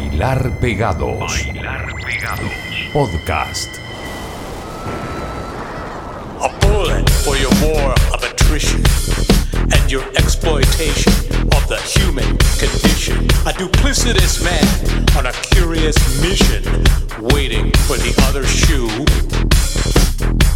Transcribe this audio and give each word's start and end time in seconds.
Bailar 0.00 0.50
Pegados. 0.60 1.44
Bailar 1.44 1.92
Pegados. 2.02 2.52
Podcast. 2.90 3.68
A 6.40 6.48
bullet 6.60 7.10
for 7.22 7.36
your 7.36 7.52
war 7.60 7.92
of 8.14 8.22
attrition 8.24 8.82
and 9.74 9.92
your 9.92 10.02
exploitation 10.16 11.12
of 11.52 11.68
the 11.68 11.76
human 11.84 12.24
condition. 12.56 13.18
A 13.44 13.52
duplicitous 13.52 14.42
man 14.42 14.64
on 15.18 15.26
a 15.26 15.32
curious 15.52 15.98
mission, 16.22 16.64
waiting 17.34 17.70
for 17.84 17.98
the 17.98 18.14
other 18.28 18.46
shoe 18.46 18.88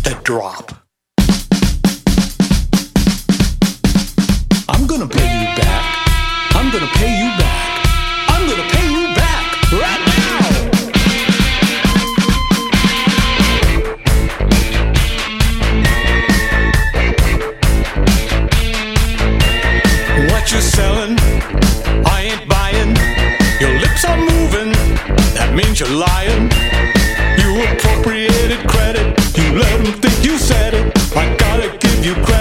to 0.04 0.14
drop. 0.22 0.72
I'm 4.70 4.86
gonna 4.86 5.06
pay 5.06 5.29
you 5.38 5.56
back. 5.61 5.84
I'm 6.56 6.72
gonna 6.72 6.90
pay 6.95 7.12
you 7.20 7.29
back. 7.36 7.74
I'm 8.29 8.48
gonna 8.48 8.73
Lips 23.94 24.07
are 24.07 24.18
moving. 24.18 24.72
That 25.39 25.54
means 25.54 25.79
you're 25.79 25.89
lying. 25.89 26.50
You 27.39 27.62
appropriated 27.62 28.68
credit. 28.68 29.07
You 29.39 29.57
let 29.57 29.84
them 29.84 29.93
think 30.00 30.25
you 30.25 30.36
said 30.36 30.75
it. 30.75 31.17
I 31.17 31.32
gotta 31.36 31.79
give 31.79 32.05
you 32.05 32.14
credit. 32.14 32.33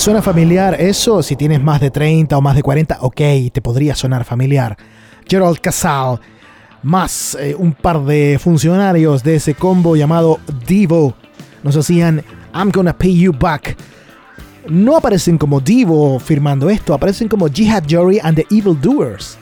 Suena 0.00 0.22
familiar 0.22 0.80
eso? 0.80 1.22
Si 1.22 1.36
tienes 1.36 1.62
más 1.62 1.78
de 1.78 1.90
30 1.90 2.36
o 2.36 2.40
más 2.40 2.56
de 2.56 2.62
40, 2.62 2.98
ok, 3.02 3.20
te 3.52 3.60
podría 3.60 3.94
sonar 3.94 4.24
familiar. 4.24 4.76
Gerald 5.28 5.58
Casal, 5.58 6.18
más 6.82 7.36
eh, 7.38 7.54
un 7.54 7.74
par 7.74 8.02
de 8.04 8.38
funcionarios 8.40 9.22
de 9.22 9.36
ese 9.36 9.54
combo 9.54 9.96
llamado 9.96 10.40
Divo, 10.66 11.14
nos 11.62 11.76
hacían 11.76 12.24
I'm 12.54 12.70
Gonna 12.70 12.96
Pay 12.96 13.20
You 13.20 13.34
Back. 13.38 13.76
No 14.68 14.96
aparecen 14.96 15.36
como 15.36 15.60
Divo 15.60 16.18
firmando 16.18 16.70
esto, 16.70 16.94
aparecen 16.94 17.28
como 17.28 17.48
Jihad 17.48 17.84
Jory 17.88 18.20
and 18.22 18.36
the 18.36 18.46
Evil 18.50 18.80
Doers. 18.80 19.36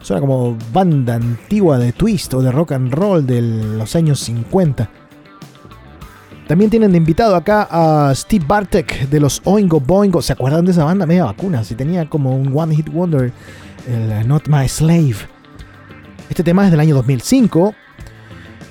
Suena 0.00 0.20
como 0.20 0.58
banda 0.72 1.14
antigua 1.14 1.78
de 1.78 1.92
twist 1.92 2.34
o 2.34 2.42
de 2.42 2.50
rock 2.50 2.72
and 2.72 2.92
roll 2.92 3.24
de 3.24 3.40
los 3.40 3.94
años 3.94 4.18
50. 4.18 4.90
También 6.52 6.70
tienen 6.70 6.92
de 6.92 6.98
invitado 6.98 7.34
acá 7.34 7.66
a 7.70 8.14
Steve 8.14 8.44
Bartek 8.46 9.08
de 9.08 9.20
los 9.20 9.40
Oingo 9.44 9.80
Boingo. 9.80 10.20
¿Se 10.20 10.34
acuerdan 10.34 10.66
de 10.66 10.72
esa 10.72 10.84
banda 10.84 11.06
media 11.06 11.24
vacuna? 11.24 11.64
Si 11.64 11.74
tenía 11.74 12.06
como 12.10 12.36
un 12.36 12.52
One 12.54 12.76
Hit 12.76 12.90
Wonder, 12.90 13.32
el 13.88 14.28
Not 14.28 14.48
My 14.48 14.68
Slave. 14.68 15.16
Este 16.28 16.44
tema 16.44 16.66
es 16.66 16.70
del 16.70 16.80
año 16.80 16.94
2005 16.94 17.74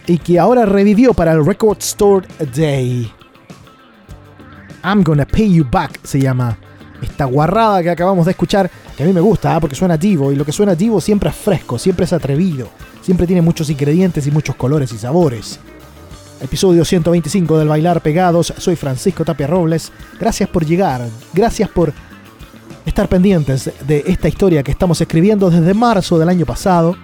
y 0.06 0.20
que 0.20 0.38
ahora 0.38 0.68
revivió 0.68 1.16
para 1.16 1.32
el 1.32 1.44
Record 1.44 1.80
Store 1.80 2.28
Day. 2.56 3.12
I'm 4.84 5.02
Gonna 5.02 5.26
Pay 5.26 5.52
You 5.52 5.66
Back 5.68 6.02
se 6.04 6.22
llama 6.22 6.56
esta 7.02 7.26
guarrada 7.26 7.82
que 7.82 7.90
acabamos 7.90 8.28
de 8.28 8.34
escuchar, 8.34 8.70
que 8.96 9.02
a 9.02 9.08
mí 9.08 9.12
me 9.12 9.22
gusta, 9.22 9.56
¿ah? 9.56 9.60
porque 9.60 9.76
suena 9.76 9.98
Divo, 9.98 10.32
y 10.32 10.36
lo 10.36 10.46
que 10.46 10.52
suena 10.52 10.76
Divo 10.76 11.02
siempre 11.02 11.32
es 11.32 11.36
fresco, 11.36 11.80
siempre 11.80 12.06
es 12.06 12.14
atrevido, 12.14 12.70
siempre 13.02 13.26
tiene 13.26 13.42
muchos 13.42 13.72
ingredientes 13.72 14.28
y 14.28 14.30
muchos 14.30 14.56
colores 14.56 14.94
y 14.94 15.00
sabores. 15.00 15.60
Episodio 16.42 16.84
125 16.84 17.60
del 17.60 17.68
Bailar 17.68 18.02
Pegados, 18.02 18.52
soy 18.58 18.76
Francisco 18.76 19.24
Tapia 19.24 19.46
Robles, 19.46 19.92
gracias 20.20 20.50
por 20.50 20.66
llegar, 20.66 21.08
gracias 21.34 21.70
por 21.70 21.94
estar 22.84 23.08
pendientes 23.08 23.72
de 23.86 24.04
esta 24.08 24.28
historia 24.28 24.64
que 24.64 24.72
estamos 24.72 25.00
escribiendo 25.00 25.52
desde 25.52 25.76
marzo 25.76 26.18
del 26.18 26.30
año 26.30 26.48
pasado. 26.48 26.98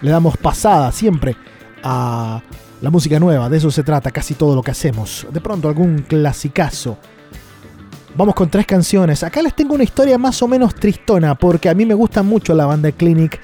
Le 0.00 0.10
damos 0.10 0.36
pasada 0.36 0.90
siempre 0.90 1.36
a 1.84 2.42
la 2.80 2.90
música 2.90 3.20
nueva, 3.20 3.48
de 3.48 3.58
eso 3.58 3.70
se 3.70 3.84
trata 3.84 4.10
casi 4.10 4.34
todo 4.34 4.56
lo 4.56 4.62
que 4.62 4.72
hacemos. 4.72 5.24
De 5.32 5.40
pronto 5.40 5.68
algún 5.68 6.00
clasicazo. 6.02 6.98
Vamos 8.16 8.34
con 8.34 8.50
tres 8.50 8.66
canciones. 8.66 9.22
Acá 9.22 9.40
les 9.40 9.54
tengo 9.54 9.74
una 9.74 9.84
historia 9.84 10.18
más 10.18 10.42
o 10.42 10.48
menos 10.48 10.74
tristona, 10.74 11.36
porque 11.36 11.68
a 11.68 11.74
mí 11.74 11.86
me 11.86 11.94
gusta 11.94 12.24
mucho 12.24 12.54
la 12.54 12.66
banda 12.66 12.90
Clinic. 12.90 13.38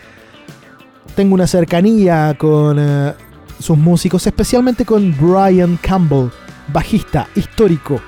Tengo 1.14 1.34
una 1.34 1.46
cercanía 1.46 2.36
con 2.36 2.76
eh, 2.80 3.14
sus 3.58 3.76
músicos, 3.76 4.26
especialmente 4.26 4.84
con 4.84 5.14
Brian 5.16 5.78
Campbell, 5.82 6.28
bajista 6.72 7.28
histórico. 7.34 8.00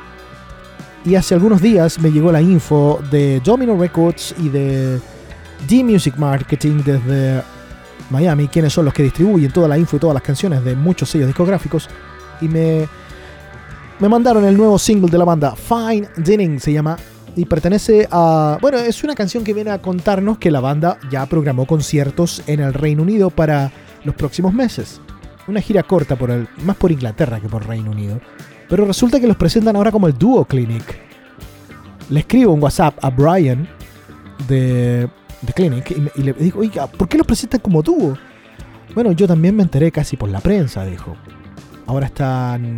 Y 1.05 1.15
hace 1.15 1.35
algunos 1.35 1.63
días 1.63 1.99
me 1.99 2.11
llegó 2.11 2.31
la 2.31 2.43
info 2.43 3.01
de 3.11 3.41
Domino 3.41 3.77
Records 3.79 4.35
y 4.39 4.49
de 4.49 5.01
D-Music 5.69 6.17
Marketing 6.17 6.83
desde 6.85 7.43
Miami, 8.11 8.49
quienes 8.49 8.73
son 8.73 8.85
los 8.85 8.95
que 8.95 9.03
distribuyen 9.03 9.51
toda 9.51 9.69
la 9.69 9.79
info 9.79 9.97
y 9.97 10.01
todas 10.01 10.15
las 10.15 10.23
canciones 10.23 10.65
de 10.65 10.75
muchos 10.77 11.09
sellos 11.09 11.27
discográficos. 11.27 11.89
Y 12.41 12.49
me, 12.49 12.87
me 13.99 14.09
mandaron 14.09 14.45
el 14.45 14.57
nuevo 14.57 14.79
single 14.79 15.11
de 15.11 15.19
la 15.19 15.25
banda, 15.25 15.55
Fine 15.57 16.09
Dining 16.17 16.61
se 16.61 16.73
llama. 16.73 16.97
Y 17.37 17.45
pertenece 17.45 18.09
a... 18.11 18.59
Bueno, 18.61 18.79
es 18.79 19.05
una 19.05 19.15
canción 19.15 19.45
que 19.45 19.55
viene 19.55 19.71
a 19.71 19.81
contarnos 19.81 20.39
que 20.39 20.51
la 20.51 20.61
banda 20.61 20.99
ya 21.11 21.25
programó 21.27 21.65
conciertos 21.65 22.43
en 22.47 22.61
el 22.61 22.75
Reino 22.75 23.03
Unido 23.03 23.31
para 23.31 23.71
los 24.05 24.17
próximos 24.17 24.53
meses. 24.53 25.01
Una 25.51 25.61
gira 25.61 25.83
corta 25.83 26.15
por 26.15 26.31
el, 26.31 26.47
más 26.65 26.77
por 26.77 26.93
Inglaterra 26.93 27.41
que 27.41 27.49
por 27.49 27.67
Reino 27.67 27.91
Unido. 27.91 28.21
Pero 28.69 28.85
resulta 28.85 29.19
que 29.19 29.27
los 29.27 29.37
presentan 29.37 29.75
ahora 29.75 29.91
como 29.91 30.07
el 30.07 30.17
Duo 30.17 30.45
Clinic. 30.45 30.97
Le 32.09 32.21
escribo 32.21 32.53
un 32.53 32.63
WhatsApp 32.63 33.05
a 33.05 33.11
Brian 33.11 33.69
de, 34.47 35.09
de 35.43 35.53
Clinic 35.53 35.91
y, 35.91 36.23
le 36.23 36.33
digo, 36.35 36.61
oiga, 36.61 36.87
¿por 36.87 37.09
qué 37.09 37.19
los 37.19 37.27
presentan 37.27 37.61
como 37.61 37.83
dúo? 37.83 38.17
Bueno, 38.95 39.11
yo 39.11 39.27
también 39.27 39.57
me 39.57 39.65
enteré 39.65 39.91
casi 39.91 40.17
por 40.17 40.29
la 40.29 40.39
prensa, 40.41 40.85
dijo. 40.85 41.17
Ahora 41.87 42.07
están 42.07 42.77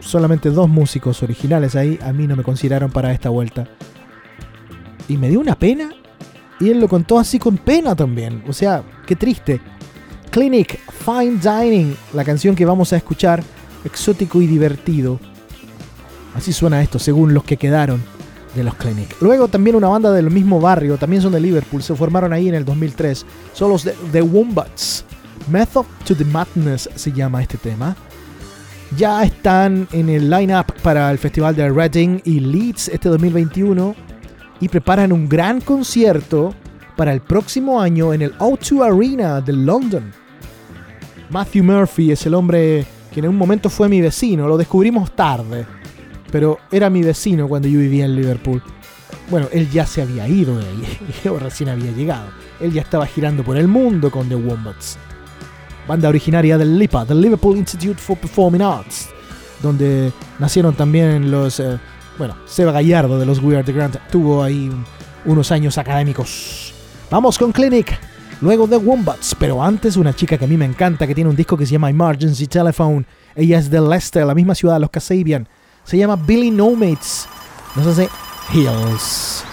solamente 0.00 0.50
dos 0.50 0.68
músicos 0.68 1.22
originales 1.22 1.74
ahí, 1.74 1.98
a 2.02 2.12
mí 2.12 2.26
no 2.26 2.36
me 2.36 2.42
consideraron 2.42 2.90
para 2.90 3.12
esta 3.12 3.30
vuelta. 3.30 3.66
Y 5.08 5.16
me 5.16 5.30
dio 5.30 5.40
una 5.40 5.54
pena. 5.54 5.90
Y 6.60 6.70
él 6.70 6.80
lo 6.80 6.88
contó 6.88 7.18
así 7.18 7.38
con 7.38 7.56
pena 7.56 7.96
también. 7.96 8.44
O 8.46 8.52
sea, 8.52 8.84
qué 9.06 9.16
triste. 9.16 9.60
Clinic, 10.32 10.80
Fine 11.04 11.38
Dining, 11.42 11.94
la 12.14 12.24
canción 12.24 12.56
que 12.56 12.64
vamos 12.64 12.94
a 12.94 12.96
escuchar, 12.96 13.44
exótico 13.84 14.40
y 14.40 14.46
divertido. 14.46 15.20
Así 16.34 16.54
suena 16.54 16.80
esto, 16.80 16.98
según 16.98 17.34
los 17.34 17.44
que 17.44 17.58
quedaron 17.58 18.02
de 18.54 18.64
los 18.64 18.74
Clinic. 18.76 19.14
Luego 19.20 19.48
también 19.48 19.76
una 19.76 19.88
banda 19.88 20.10
del 20.10 20.30
mismo 20.30 20.58
barrio, 20.58 20.96
también 20.96 21.20
son 21.20 21.32
de 21.32 21.40
Liverpool, 21.40 21.82
se 21.82 21.94
formaron 21.94 22.32
ahí 22.32 22.48
en 22.48 22.54
el 22.54 22.64
2003. 22.64 23.26
Son 23.52 23.68
los 23.68 23.84
de 23.84 23.94
The 24.10 24.22
Wombats. 24.22 25.04
Method 25.50 25.84
to 26.06 26.16
the 26.16 26.24
Madness 26.24 26.88
se 26.94 27.12
llama 27.12 27.42
este 27.42 27.58
tema. 27.58 27.94
Ya 28.96 29.22
están 29.24 29.86
en 29.92 30.08
el 30.08 30.30
line-up 30.30 30.72
para 30.82 31.10
el 31.10 31.18
festival 31.18 31.54
de 31.54 31.68
Reading 31.68 32.20
y 32.24 32.40
Leeds 32.40 32.88
este 32.88 33.10
2021 33.10 33.94
y 34.60 34.68
preparan 34.70 35.12
un 35.12 35.28
gran 35.28 35.60
concierto 35.60 36.54
para 36.96 37.12
el 37.12 37.20
próximo 37.20 37.82
año 37.82 38.14
en 38.14 38.22
el 38.22 38.38
O2 38.38 38.82
Arena 38.82 39.42
de 39.42 39.52
London. 39.52 40.21
Matthew 41.32 41.64
Murphy 41.64 42.12
es 42.12 42.26
el 42.26 42.34
hombre 42.34 42.84
que 43.10 43.20
en 43.20 43.28
un 43.28 43.36
momento 43.36 43.70
fue 43.70 43.88
mi 43.88 44.02
vecino, 44.02 44.46
lo 44.46 44.58
descubrimos 44.58 45.16
tarde, 45.16 45.66
pero 46.30 46.58
era 46.70 46.90
mi 46.90 47.02
vecino 47.02 47.48
cuando 47.48 47.68
yo 47.68 47.78
vivía 47.78 48.04
en 48.04 48.14
Liverpool. 48.14 48.62
Bueno, 49.30 49.48
él 49.50 49.70
ya 49.70 49.86
se 49.86 50.02
había 50.02 50.28
ido 50.28 50.58
de 50.58 50.66
ahí, 50.66 50.98
yo 51.24 51.38
recién 51.38 51.70
había 51.70 51.90
llegado. 51.90 52.26
Él 52.60 52.70
ya 52.70 52.82
estaba 52.82 53.06
girando 53.06 53.42
por 53.42 53.56
el 53.56 53.66
mundo 53.66 54.10
con 54.10 54.28
The 54.28 54.34
Wombats. 54.34 54.98
Banda 55.88 56.10
originaria 56.10 56.58
del 56.58 56.78
LIPA, 56.78 57.06
del 57.06 57.22
Liverpool 57.22 57.56
Institute 57.56 57.98
for 57.98 58.18
Performing 58.18 58.62
Arts, 58.62 59.08
donde 59.62 60.12
nacieron 60.38 60.74
también 60.74 61.30
los... 61.30 61.60
Eh, 61.60 61.78
bueno, 62.18 62.36
Seba 62.44 62.72
Gallardo 62.72 63.18
de 63.18 63.24
los 63.24 63.42
We 63.42 63.54
Are 63.54 63.64
The 63.64 63.72
Grant 63.72 63.96
tuvo 64.10 64.42
ahí 64.42 64.70
unos 65.24 65.50
años 65.50 65.78
académicos. 65.78 66.74
Vamos 67.10 67.38
con 67.38 67.52
Clinic 67.52 67.98
Luego 68.42 68.66
The 68.66 68.76
Wombats, 68.76 69.36
pero 69.38 69.62
antes 69.62 69.96
una 69.96 70.16
chica 70.16 70.36
que 70.36 70.46
a 70.46 70.48
mí 70.48 70.56
me 70.56 70.64
encanta, 70.64 71.06
que 71.06 71.14
tiene 71.14 71.30
un 71.30 71.36
disco 71.36 71.56
que 71.56 71.64
se 71.64 71.72
llama 71.72 71.90
Emergency 71.90 72.48
Telephone. 72.48 73.06
Ella 73.36 73.56
es 73.56 73.70
de 73.70 73.80
Leicester, 73.80 74.26
la 74.26 74.34
misma 74.34 74.56
ciudad 74.56 74.74
de 74.74 74.80
los 74.80 74.90
Kasabian. 74.90 75.48
Se 75.84 75.96
llama 75.96 76.16
Billy 76.16 76.50
No 76.50 76.72
Mates. 76.72 77.28
Nos 77.76 77.86
hace 77.86 78.08
Heels. 78.52 79.44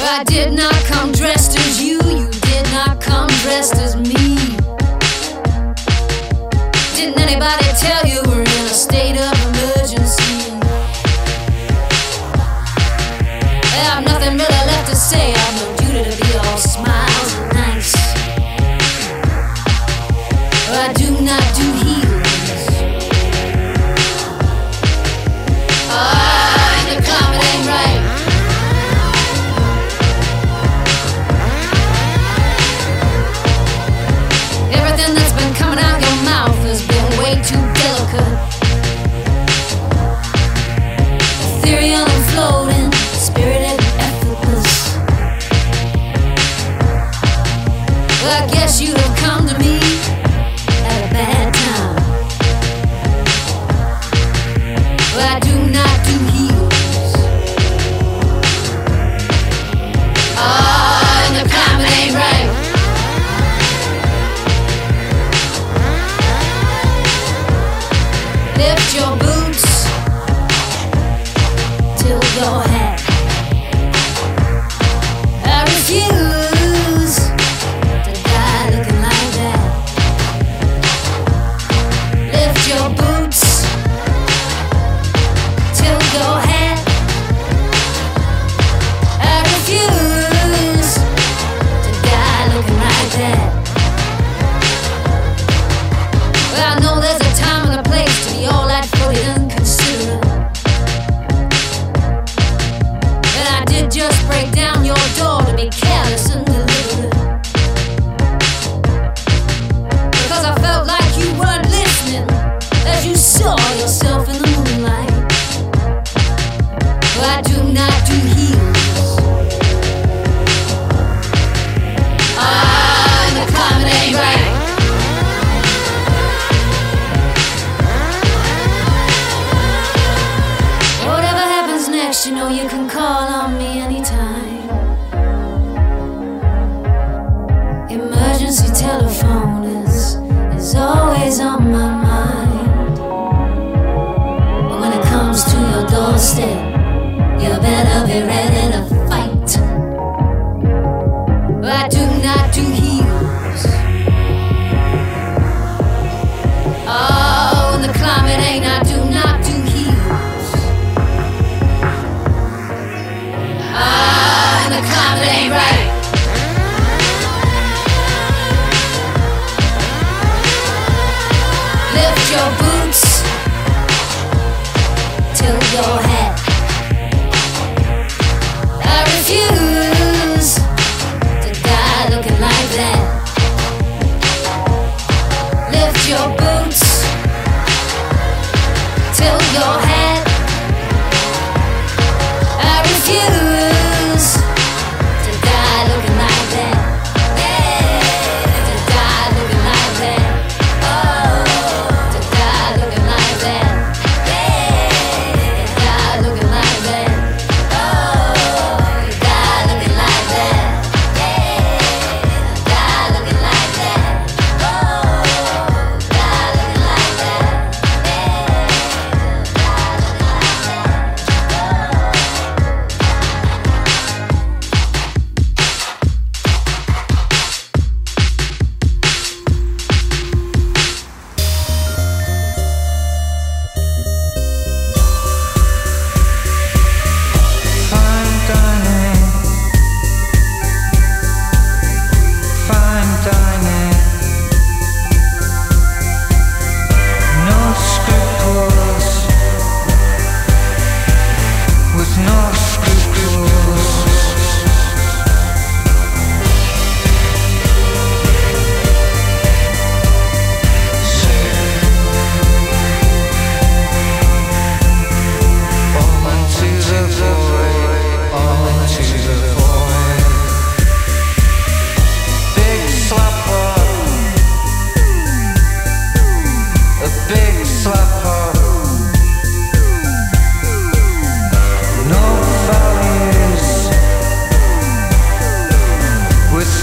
I 0.00 0.24
did 0.24 0.52
not 0.52 0.74
come 0.86 1.12
dressed 1.12 1.58
as 1.58 1.82
you, 1.82 1.98
you 1.98 2.30
did 2.30 2.72
not 2.72 2.98
come 2.98 3.28
dressed 3.42 3.74
as 3.74 3.94
me. 3.94 4.38
Didn't 6.96 7.20
anybody 7.20 7.66
tell 7.78 8.06
you 8.06 8.22
we're 8.24 8.40
in 8.40 8.64
a 8.64 8.74
state 8.74 9.20
of 9.20 9.41
have 13.82 14.04
no 14.04 14.11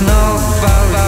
não 0.01 0.37
fala 0.37 0.98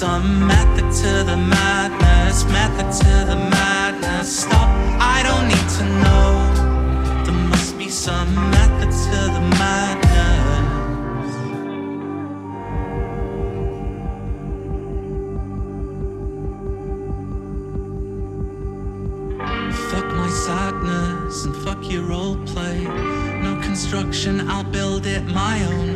some 0.00 0.46
method 0.46 0.90
to 0.90 1.24
the 1.24 1.36
madness, 1.36 2.44
method 2.44 2.90
to 2.90 3.12
the 3.30 3.36
madness. 3.36 4.44
Stop, 4.44 4.70
I 4.98 5.22
don't 5.22 5.46
need 5.46 5.68
to 5.76 5.84
know. 6.04 7.24
There 7.26 7.40
must 7.50 7.76
be 7.76 7.90
some 7.90 8.34
method 8.50 8.90
to 8.90 9.18
the 9.36 9.42
madness. 9.60 10.40
Fuck 19.90 20.06
my 20.14 20.30
sadness 20.30 21.44
and 21.44 21.54
fuck 21.56 21.90
your 21.90 22.04
role 22.04 22.38
play. 22.46 22.84
No 23.42 23.60
construction, 23.60 24.48
I'll 24.48 24.64
build 24.64 25.04
it 25.04 25.24
my 25.26 25.62
own 25.64 25.89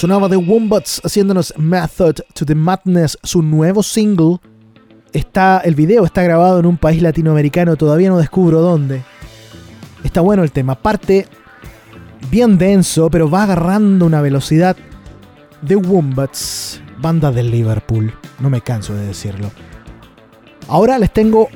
Sonaba 0.00 0.30
The 0.30 0.36
Wombats 0.38 1.02
haciéndonos 1.04 1.52
Method 1.58 2.22
to 2.32 2.46
the 2.46 2.54
Madness, 2.54 3.18
su 3.22 3.42
nuevo 3.42 3.82
single. 3.82 4.38
Está, 5.12 5.58
el 5.62 5.74
video 5.74 6.06
está 6.06 6.22
grabado 6.22 6.58
en 6.58 6.64
un 6.64 6.78
país 6.78 7.02
latinoamericano, 7.02 7.76
todavía 7.76 8.08
no 8.08 8.16
descubro 8.16 8.62
dónde. 8.62 9.02
Está 10.02 10.22
bueno 10.22 10.42
el 10.42 10.52
tema, 10.52 10.74
parte 10.74 11.26
bien 12.30 12.56
denso, 12.56 13.10
pero 13.10 13.28
va 13.28 13.42
agarrando 13.42 14.06
una 14.06 14.22
velocidad. 14.22 14.74
The 15.66 15.76
Wombats, 15.76 16.80
banda 16.98 17.30
del 17.30 17.50
Liverpool, 17.50 18.10
no 18.38 18.48
me 18.48 18.62
canso 18.62 18.94
de 18.94 19.06
decirlo. 19.06 19.50
Ahora 20.68 20.98
les 20.98 21.12
tengo 21.12 21.50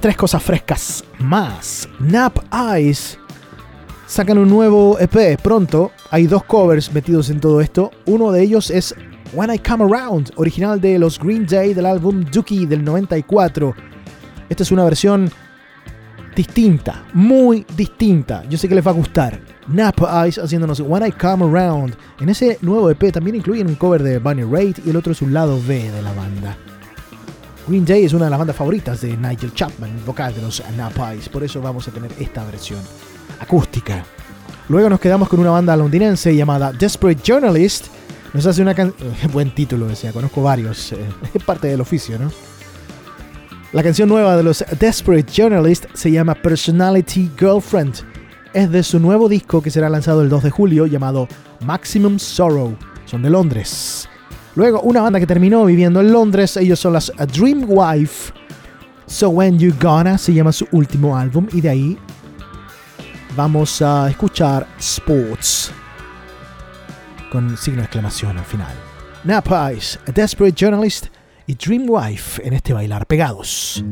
tres 0.00 0.16
cosas 0.16 0.42
frescas 0.42 1.04
más. 1.20 1.88
Nap 2.00 2.36
Eyes 2.52 3.16
sacan 4.06 4.38
un 4.38 4.48
nuevo 4.48 4.98
EP 4.98 5.40
pronto. 5.40 5.92
Hay 6.10 6.26
dos 6.26 6.44
covers 6.44 6.92
metidos 6.92 7.30
en 7.30 7.40
todo 7.40 7.60
esto. 7.60 7.90
Uno 8.06 8.32
de 8.32 8.42
ellos 8.42 8.70
es 8.70 8.94
When 9.32 9.52
I 9.52 9.58
Come 9.58 9.84
Around, 9.84 10.32
original 10.36 10.80
de 10.80 10.98
los 10.98 11.18
Green 11.18 11.46
Day 11.46 11.74
del 11.74 11.86
álbum 11.86 12.24
Dookie 12.24 12.66
del 12.66 12.84
94. 12.84 13.74
Esta 14.48 14.62
es 14.62 14.70
una 14.70 14.84
versión 14.84 15.30
distinta, 16.34 17.04
muy 17.14 17.66
distinta. 17.76 18.44
Yo 18.48 18.56
sé 18.56 18.68
que 18.68 18.74
les 18.74 18.86
va 18.86 18.92
a 18.92 18.94
gustar. 18.94 19.40
Nap 19.66 19.98
Eyes 20.00 20.38
haciéndonos 20.38 20.80
When 20.80 21.04
I 21.04 21.10
Come 21.10 21.44
Around. 21.44 21.96
En 22.20 22.28
ese 22.28 22.58
nuevo 22.62 22.88
EP 22.90 23.12
también 23.12 23.36
incluyen 23.36 23.66
un 23.66 23.74
cover 23.74 24.02
de 24.02 24.18
Bunny 24.18 24.44
Raitt 24.44 24.86
y 24.86 24.90
el 24.90 24.96
otro 24.96 25.12
es 25.12 25.22
un 25.22 25.34
lado 25.34 25.60
B 25.66 25.90
de 25.90 26.02
la 26.02 26.12
banda. 26.12 26.56
Green 27.66 27.84
Day 27.84 28.04
es 28.04 28.12
una 28.12 28.26
de 28.26 28.30
las 28.30 28.38
bandas 28.38 28.54
favoritas 28.54 29.00
de 29.00 29.16
Nigel 29.16 29.52
Chapman, 29.52 29.90
vocal 30.06 30.32
de 30.32 30.42
los 30.42 30.62
Nap 30.76 30.96
Eyes, 30.98 31.28
por 31.28 31.42
eso 31.42 31.60
vamos 31.60 31.88
a 31.88 31.90
tener 31.90 32.12
esta 32.20 32.44
versión 32.44 32.78
acústica. 33.40 34.04
Luego 34.68 34.88
nos 34.90 35.00
quedamos 35.00 35.28
con 35.28 35.38
una 35.40 35.50
banda 35.50 35.76
londinense 35.76 36.34
llamada 36.34 36.72
Desperate 36.72 37.20
Journalist. 37.24 37.86
Nos 38.32 38.46
hace 38.46 38.62
una 38.62 38.74
canción. 38.74 39.10
Buen 39.32 39.54
título, 39.54 39.86
decía. 39.86 40.12
Conozco 40.12 40.42
varios. 40.42 40.92
eh, 40.92 40.98
Es 41.34 41.42
parte 41.42 41.68
del 41.68 41.80
oficio, 41.80 42.18
¿no? 42.18 42.30
La 43.72 43.82
canción 43.82 44.08
nueva 44.08 44.36
de 44.36 44.42
los 44.42 44.64
Desperate 44.78 45.30
Journalist 45.32 45.86
se 45.94 46.10
llama 46.10 46.34
Personality 46.34 47.30
Girlfriend. 47.38 47.94
Es 48.54 48.70
de 48.70 48.82
su 48.82 48.98
nuevo 48.98 49.28
disco 49.28 49.60
que 49.60 49.70
será 49.70 49.88
lanzado 49.90 50.22
el 50.22 50.28
2 50.28 50.44
de 50.44 50.50
julio 50.50 50.86
llamado 50.86 51.28
Maximum 51.64 52.18
Sorrow. 52.18 52.74
Son 53.04 53.22
de 53.22 53.28
Londres. 53.30 54.08
Luego, 54.54 54.80
una 54.80 55.02
banda 55.02 55.20
que 55.20 55.26
terminó 55.26 55.64
viviendo 55.66 56.00
en 56.00 56.10
Londres, 56.10 56.56
ellos 56.56 56.80
son 56.80 56.94
las 56.94 57.12
Dream 57.34 57.66
Wife. 57.68 58.32
So 59.06 59.28
When 59.28 59.58
You 59.58 59.72
Gonna 59.80 60.16
se 60.16 60.32
llama 60.32 60.52
su 60.52 60.66
último 60.72 61.16
álbum 61.16 61.46
y 61.52 61.60
de 61.60 61.68
ahí 61.68 61.98
vamos 63.36 63.82
a 63.82 64.08
escuchar 64.08 64.66
Sports 64.78 65.70
con 67.30 67.56
signo 67.56 67.78
de 67.78 67.84
exclamación 67.84 68.38
al 68.38 68.44
final. 68.44 68.74
Nappies, 69.24 69.98
A 70.06 70.10
Desperate 70.10 70.56
Journalist 70.56 71.08
y 71.46 71.54
Dream 71.54 71.86
Wife 71.88 72.44
en 72.46 72.54
este 72.54 72.72
bailar 72.72 73.06
pegados. 73.06 73.84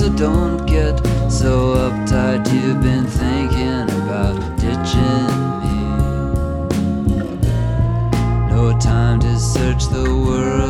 So 0.00 0.08
don't 0.16 0.64
get 0.64 0.96
so 1.30 1.74
uptight. 1.74 2.50
You've 2.54 2.80
been 2.80 3.04
thinking 3.04 3.84
about 4.00 4.34
ditching 4.56 5.28
me. 5.60 5.76
No 8.48 8.78
time 8.78 9.20
to 9.20 9.38
search 9.38 9.88
the 9.88 10.08
world 10.26 10.69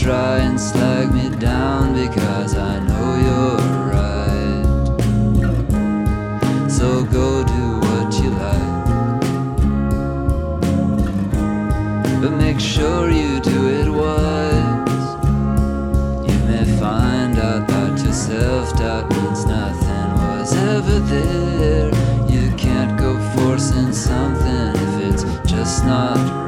try 0.00 0.38
and 0.38 0.58
slag 0.58 1.12
me 1.12 1.28
down 1.36 1.94
because 1.94 2.56
I 2.56 2.78
know 2.88 3.16
you're 3.26 3.58
right. 3.92 4.64
So 6.70 7.04
go 7.04 7.44
do 7.44 7.80
what 7.86 8.14
you 8.22 8.30
like. 8.30 8.84
But 12.22 12.32
make 12.38 12.58
sure 12.58 13.10
you 13.10 13.40
do 13.40 13.68
it 13.68 13.90
wise. 13.90 15.06
You 16.26 16.38
may 16.48 16.64
find 16.78 17.38
out 17.38 17.68
that 17.68 18.02
your 18.02 18.14
self 18.14 18.74
doubt 18.78 19.10
means 19.10 19.44
nothing 19.44 20.12
was 20.22 20.54
ever 20.56 20.98
there. 21.00 21.90
You 22.26 22.50
can't 22.56 22.98
go 22.98 23.18
forcing 23.34 23.92
something 23.92 24.74
if 24.76 25.14
it's 25.14 25.24
just 25.46 25.84
not 25.84 26.39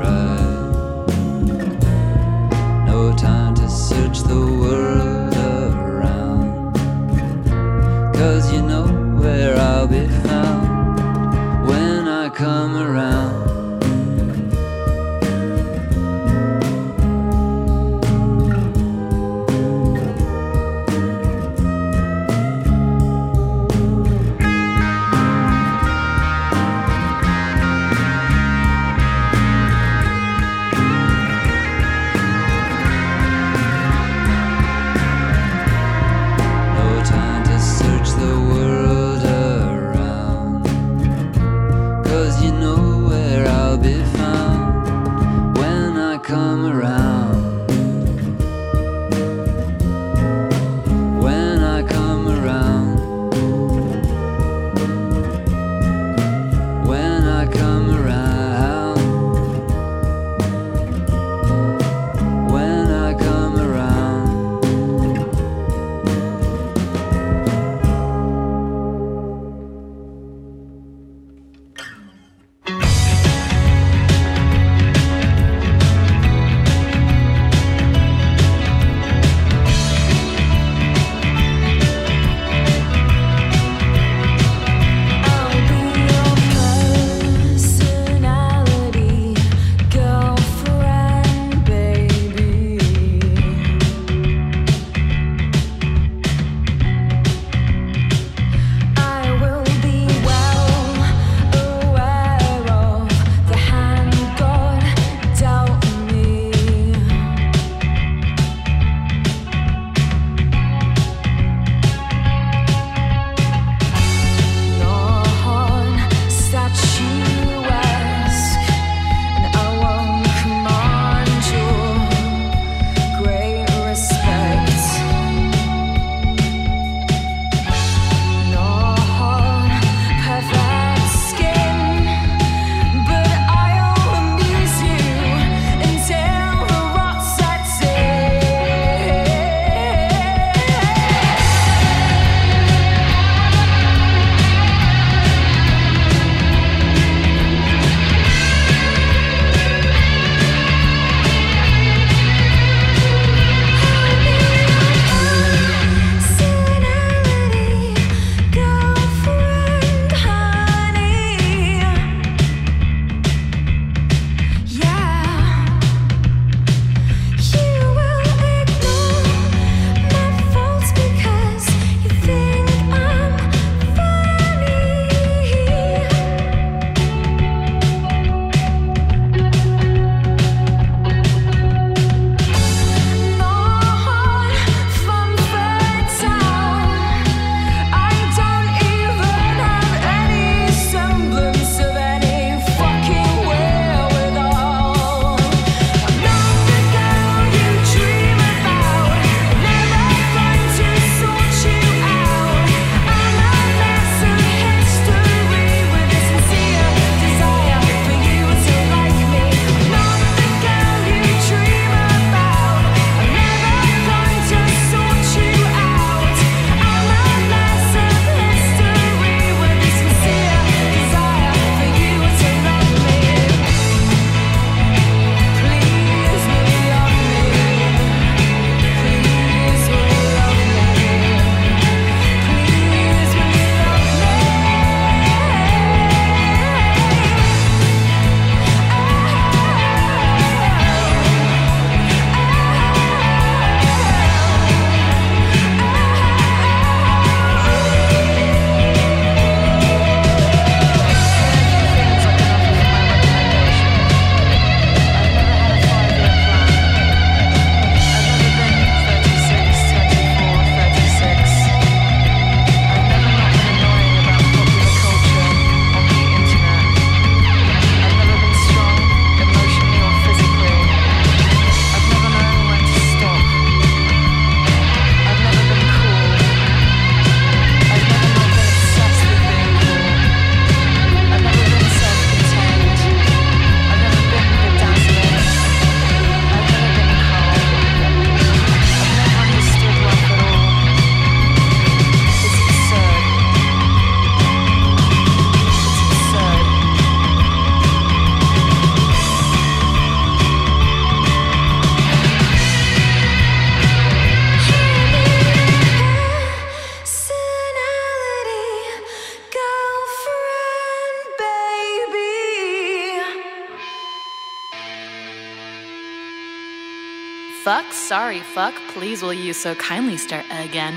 sorry, 318.13 318.41
fuck, 318.41 318.75
please 318.89 319.23
will 319.23 319.33
you 319.33 319.55
so 319.55 319.75
kindly 319.77 320.19
start 320.19 320.45
again? 320.51 320.95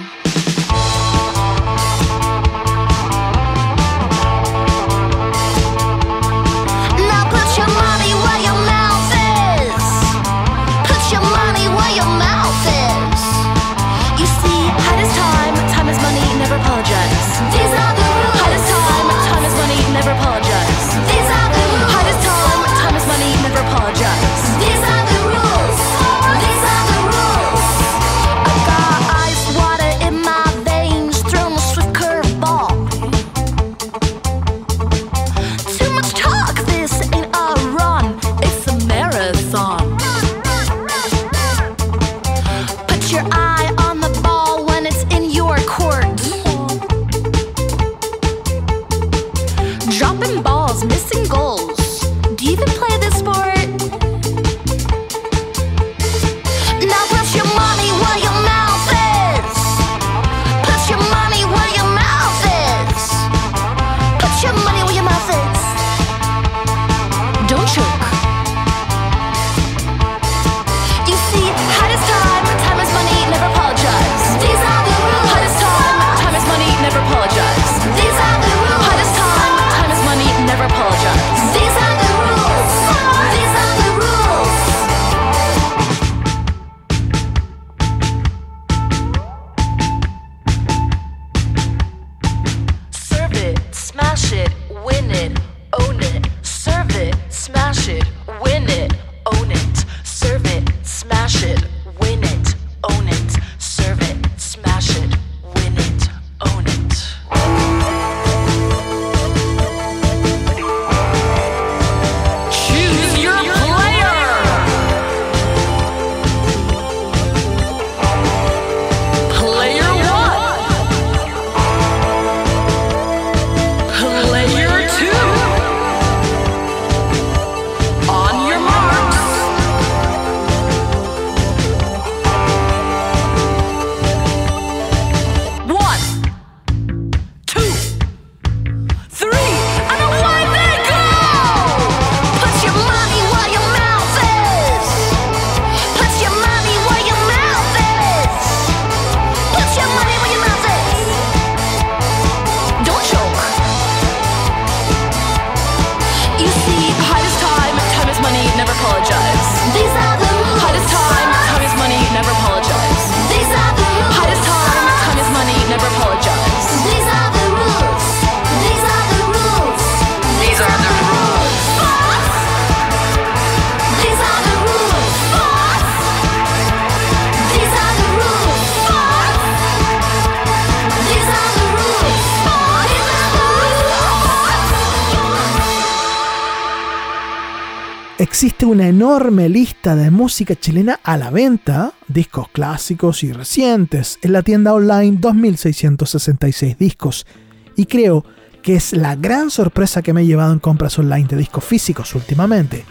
De 189.94 190.10
música 190.10 190.56
chilena 190.56 191.00
a 191.04 191.16
la 191.16 191.30
venta, 191.30 191.94
discos 192.08 192.48
clásicos 192.50 193.24
y 193.24 193.32
recientes, 193.32 194.18
en 194.24 194.34
la 194.34 194.42
tienda 194.42 194.74
online 194.74 195.18
2666 195.20 196.80
discos. 196.80 197.28
Y 197.76 197.86
creo 197.86 198.26
que 198.64 198.78
es 198.78 198.94
la 198.94 199.16
gran 199.16 199.52
sorpresa 199.52 200.02
que 200.02 200.12
me 200.12 200.22
he 200.22 200.26
llevado 200.26 200.54
en 200.54 200.60
compras 200.60 200.98
online 200.98 201.28
de 201.28 201.38
discos 201.38 201.64
físicos 201.64 202.16
últimamente. 202.16 202.84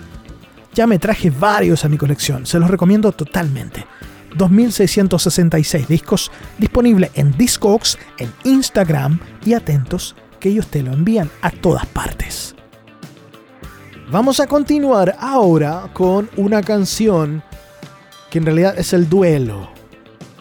Ya 0.73 0.87
me 0.87 1.01
traje 1.01 1.31
varios 1.31 1.85
a 1.85 1.89
mi 1.89 1.97
colección, 1.97 2.47
se 2.47 2.61
los 2.61 2.71
recomiendo 2.71 3.11
totalmente. 3.11 3.85
2666 4.37 5.89
discos 5.89 6.31
disponible 6.59 7.11
en 7.15 7.37
Discogs, 7.37 7.99
en 8.19 8.33
Instagram 8.45 9.19
y 9.45 9.55
atentos 9.55 10.15
que 10.39 10.51
ellos 10.51 10.69
te 10.69 10.83
lo 10.83 10.93
envían 10.93 11.29
a 11.43 11.51
todas 11.51 11.87
partes. 11.87 12.54
Vamos 14.11 14.39
a 14.39 14.47
continuar 14.47 15.17
ahora 15.19 15.89
con 15.95 16.29
una 16.37 16.63
canción 16.63 17.43
que 18.31 18.39
en 18.39 18.45
realidad 18.45 18.79
es 18.79 18.93
el 18.93 19.09
duelo 19.09 19.71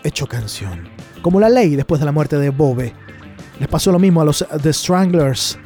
hecho 0.03 0.27
canción. 0.27 0.89
Como 1.21 1.39
la 1.39 1.49
ley 1.49 1.77
después 1.77 1.99
de 1.99 2.05
la 2.05 2.11
muerte 2.11 2.37
de 2.37 2.49
Bobe. 2.49 2.93
Les 3.59 3.69
pasó 3.69 3.91
lo 3.93 3.99
mismo 3.99 4.21
a 4.21 4.25
los 4.25 4.45
The 4.61 4.73
Stranglers 4.73 5.57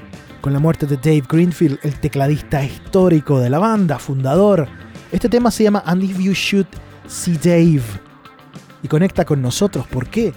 con 0.41 0.53
la 0.53 0.59
muerte 0.59 0.85
de 0.85 0.97
Dave 0.97 1.23
Greenfield, 1.27 1.79
el 1.81 1.99
tecladista 1.99 2.63
histórico 2.63 3.39
de 3.39 3.49
la 3.49 3.57
banda, 3.57 3.97
fundador. 3.97 4.67
Este 5.11 5.27
tema 5.27 5.49
se 5.49 5.63
llama 5.63 5.81
And 5.83 6.03
If 6.03 6.19
You 6.19 6.33
Should 6.33 6.67
See 7.07 7.37
Dave 7.37 7.81
y 8.83 8.87
conecta 8.87 9.25
con 9.25 9.41
nosotros. 9.41 9.87
¿Por 9.87 10.07
qué? 10.07 10.33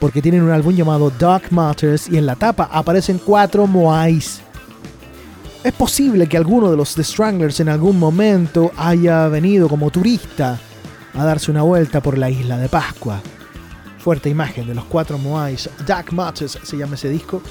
Porque 0.00 0.20
tienen 0.20 0.42
un 0.42 0.50
álbum 0.50 0.74
llamado 0.74 1.10
Dark 1.10 1.44
Matters 1.50 2.08
y 2.08 2.18
en 2.18 2.26
la 2.26 2.34
tapa 2.34 2.68
aparecen 2.72 3.18
cuatro 3.18 3.66
Moais. 3.68 4.42
Es 5.66 5.72
posible 5.72 6.28
que 6.28 6.36
alguno 6.36 6.70
de 6.70 6.76
los 6.76 6.94
The 6.94 7.02
Stranglers 7.02 7.58
en 7.58 7.68
algún 7.68 7.98
momento 7.98 8.70
haya 8.76 9.26
venido 9.26 9.68
como 9.68 9.90
turista 9.90 10.60
a 11.12 11.24
darse 11.24 11.50
una 11.50 11.62
vuelta 11.62 12.00
por 12.00 12.16
la 12.16 12.30
isla 12.30 12.56
de 12.56 12.68
Pascua. 12.68 13.20
Fuerte 13.98 14.28
imagen 14.28 14.68
de 14.68 14.76
los 14.76 14.84
cuatro 14.84 15.18
Moais. 15.18 15.68
Dark 15.84 16.12
Matters 16.12 16.60
se 16.62 16.76
llama 16.76 16.94
ese 16.94 17.08
disco. 17.08 17.42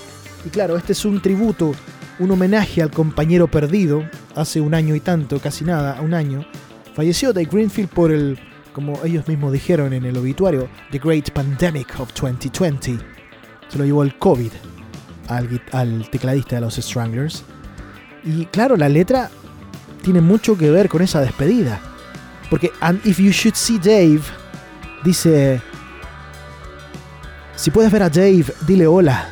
Y 0.45 0.49
claro, 0.49 0.77
este 0.77 0.93
es 0.93 1.03
un 1.03 1.21
tributo, 1.21 1.73
un 2.19 2.31
homenaje 2.31 2.81
al 2.81 2.89
compañero 2.89 3.51
perdido. 3.51 4.09
Hace 4.33 4.61
un 4.61 4.73
año 4.75 4.95
y 4.95 5.01
tanto, 5.01 5.41
casi 5.41 5.65
nada, 5.65 5.99
un 5.99 6.13
año. 6.13 6.45
Falleció 6.93 7.33
Dave 7.33 7.49
Greenfield 7.51 7.89
por 7.89 8.13
el, 8.13 8.39
como 8.71 8.97
ellos 9.03 9.27
mismos 9.27 9.51
dijeron 9.51 9.91
en 9.91 10.05
el 10.05 10.15
obituario, 10.15 10.69
The 10.89 10.99
Great 10.99 11.31
Pandemic 11.31 11.99
of 11.99 12.13
2020. 12.13 12.97
Se 13.67 13.77
lo 13.77 13.83
llevó 13.83 14.03
el 14.03 14.17
COVID 14.17 14.51
al 15.27 16.09
tecladista 16.09 16.55
de 16.55 16.61
los 16.61 16.75
Stranglers. 16.75 17.43
Y 18.25 18.47
claro, 18.47 18.75
la 18.75 18.89
letra 18.89 19.29
tiene 20.01 20.19
mucho 20.19 20.57
que 20.57 20.71
ver 20.71 20.89
con 20.89 21.01
esa 21.01 21.21
despedida. 21.21 21.79
Porque, 22.49 22.71
and 22.81 22.99
if 23.05 23.19
you 23.19 23.31
should 23.31 23.55
see 23.55 23.77
Dave, 23.77 24.21
dice, 25.03 25.61
si 27.55 27.71
puedes 27.71 27.91
ver 27.91 28.03
a 28.03 28.09
Dave, 28.09 28.45
dile 28.67 28.87
hola. 28.87 29.29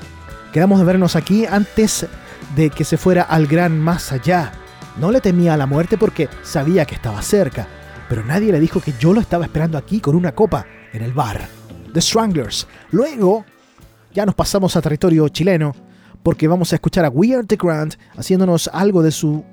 Quedamos 0.52 0.80
de 0.80 0.86
vernos 0.86 1.16
aquí 1.16 1.46
antes 1.46 2.08
de 2.56 2.70
que 2.70 2.84
se 2.84 2.98
fuera 2.98 3.24
al 3.24 3.48
gran 3.48 3.80
más 3.80 4.12
allá. 4.12 4.52
No 4.98 5.12
le 5.12 5.22
temía 5.22 5.56
a 5.56 5.58
la 5.58 5.66
muerte 5.66 5.98
porque 5.98 6.30
sabía 6.44 6.86
que 6.86 6.96
estaba 6.96 7.22
cerca, 7.24 7.68
pero 8.08 8.24
nadie 8.24 8.52
le 8.52 8.60
dijo 8.60 8.80
que 8.80 8.94
yo 9.00 9.14
lo 9.14 9.22
estaba 9.22 9.46
esperando 9.46 9.78
aquí 9.78 10.00
con 10.00 10.16
una 10.16 10.34
copa 10.34 10.66
en 10.92 11.02
el 11.02 11.14
bar. 11.14 11.48
The 11.94 12.02
Stranglers. 12.02 12.68
Luego, 12.92 13.46
ya 14.14 14.26
nos 14.26 14.36
pasamos 14.36 14.76
a 14.76 14.82
territorio 14.82 15.28
chileno 15.30 15.76
porque 16.24 16.48
vamos 16.48 16.72
a 16.72 16.78
escuchar 16.78 17.06
a 17.06 17.10
We 17.10 17.36
Are 17.36 17.46
the 17.46 17.58
Grand 17.58 17.96
haciéndonos 18.18 18.70
algo 18.74 19.04
de 19.04 19.12
su 19.12 19.44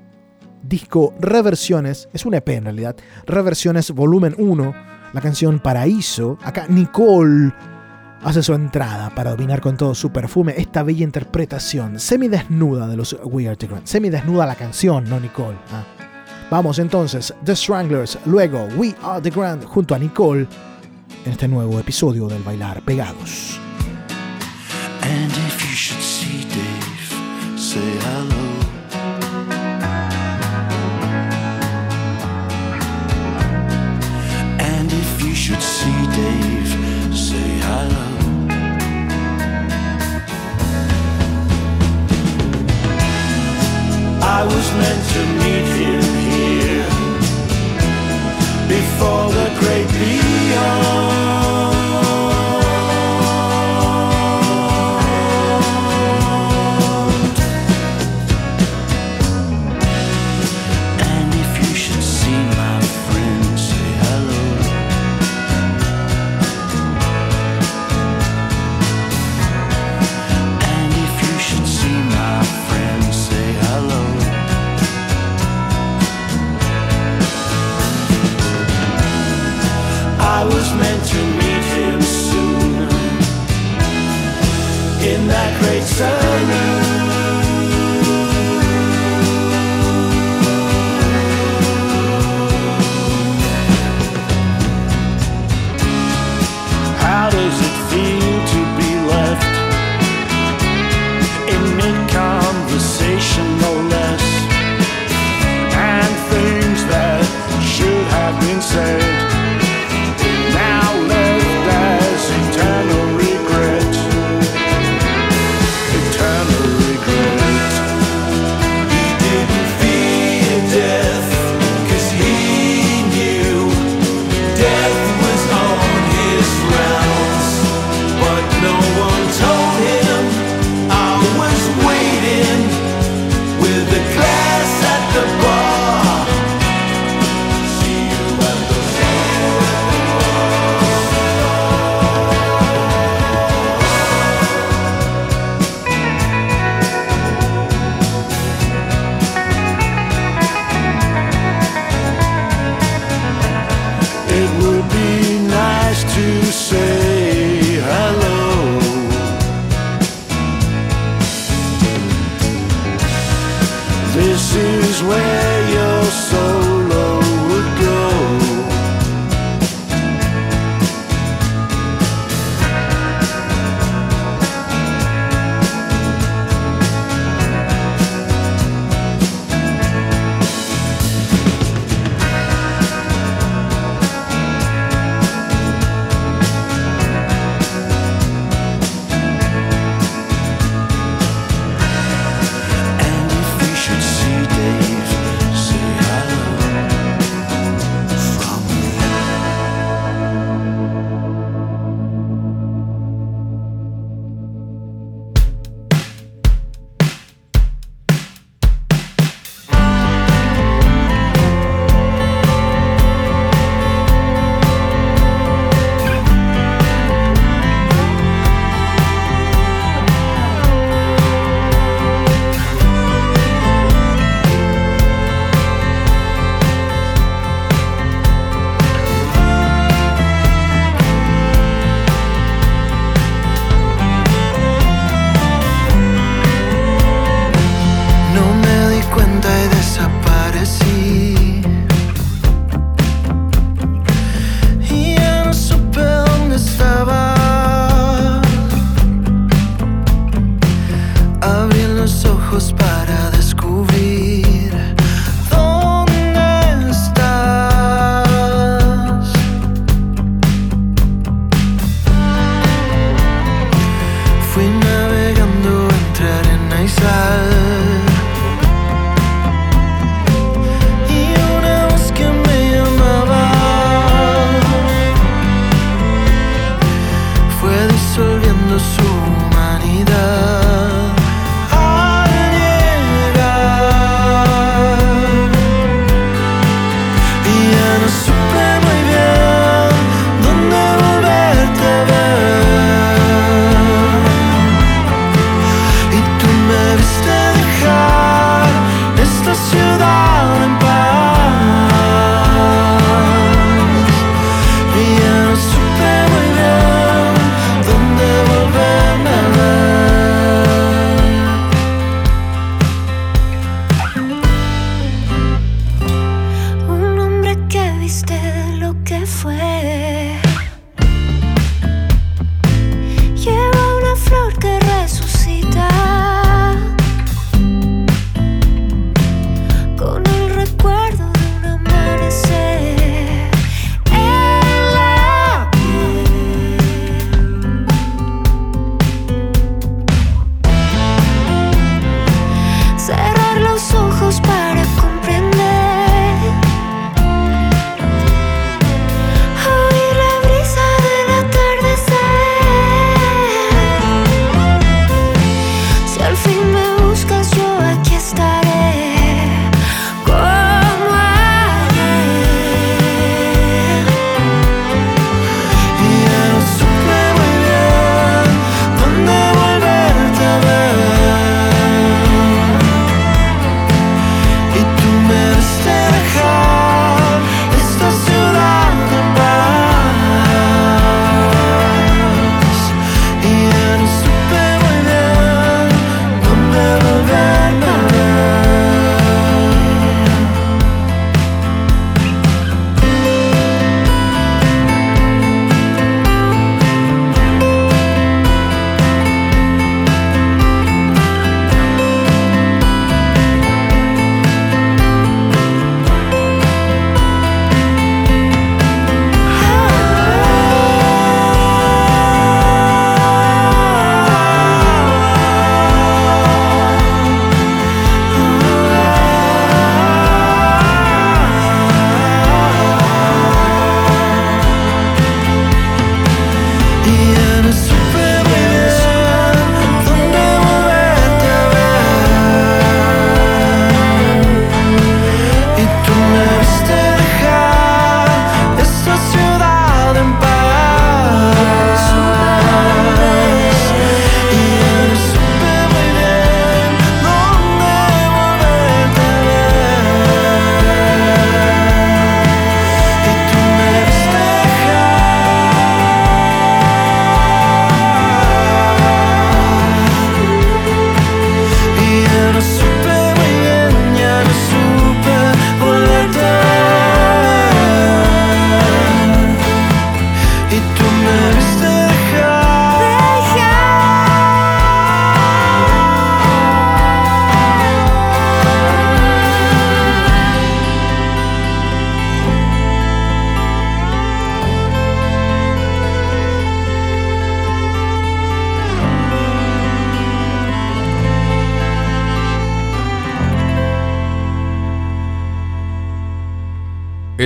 disco 0.63 1.13
Reversiones, 1.19 2.07
es 2.13 2.25
un 2.25 2.33
EP 2.33 2.49
en 2.49 2.63
realidad, 2.65 2.95
Reversiones 3.25 3.91
Volumen 3.91 4.35
1, 4.37 4.73
la 5.13 5.21
canción 5.21 5.59
Paraíso. 5.59 6.37
Acá 6.43 6.65
Nicole 6.69 7.53
hace 8.23 8.43
su 8.43 8.53
entrada 8.53 9.09
para 9.09 9.31
dominar 9.31 9.61
con 9.61 9.77
todo 9.77 9.95
su 9.95 10.11
perfume 10.11 10.53
esta 10.57 10.83
bella 10.83 11.03
interpretación 11.03 11.99
semidesnuda 11.99 12.87
de 12.87 12.97
los 12.97 13.17
We 13.23 13.47
Are 13.47 13.57
the 13.57 13.67
Grand. 13.67 13.85
Semidesnuda 13.85 14.45
la 14.45 14.55
canción, 14.55 15.09
no 15.09 15.19
Nicole. 15.19 15.57
Ah. 15.71 15.83
Vamos 16.49 16.79
entonces, 16.79 17.33
The 17.43 17.55
Stranglers, 17.55 18.19
luego 18.25 18.67
We 18.77 18.95
Are 19.03 19.21
the 19.21 19.29
Grand 19.29 19.63
junto 19.63 19.95
a 19.95 19.99
Nicole 19.99 20.47
en 21.25 21.31
este 21.31 21.47
nuevo 21.47 21.79
episodio 21.79 22.27
del 22.27 22.43
Bailar 22.43 22.81
Pegados. 22.83 23.59
say 27.71 27.79
hello. 27.79 28.40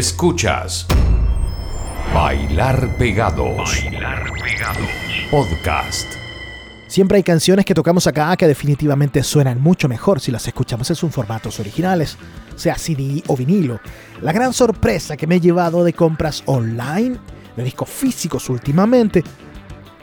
Escuchas 0.07 0.85
Bailar 2.13 2.95
Pegados. 2.95 3.57
Bailar 3.57 4.31
Pegados. 4.39 4.87
Podcast. 5.31 6.07
Siempre 6.85 7.17
hay 7.17 7.23
canciones 7.23 7.65
que 7.65 7.73
tocamos 7.73 8.05
acá 8.05 8.37
que 8.37 8.45
definitivamente 8.45 9.23
suenan 9.23 9.59
mucho 9.59 9.89
mejor 9.89 10.19
si 10.19 10.31
las 10.31 10.47
escuchamos 10.47 10.87
en 10.91 10.95
sus 10.95 11.11
formatos 11.11 11.59
originales, 11.59 12.19
sea 12.55 12.77
CD 12.77 13.23
o 13.25 13.35
vinilo. 13.35 13.79
La 14.21 14.31
gran 14.31 14.53
sorpresa 14.53 15.17
que 15.17 15.25
me 15.25 15.37
he 15.37 15.39
llevado 15.39 15.83
de 15.83 15.93
compras 15.93 16.43
online, 16.45 17.17
de 17.57 17.63
discos 17.63 17.89
físicos 17.89 18.47
últimamente, 18.51 19.23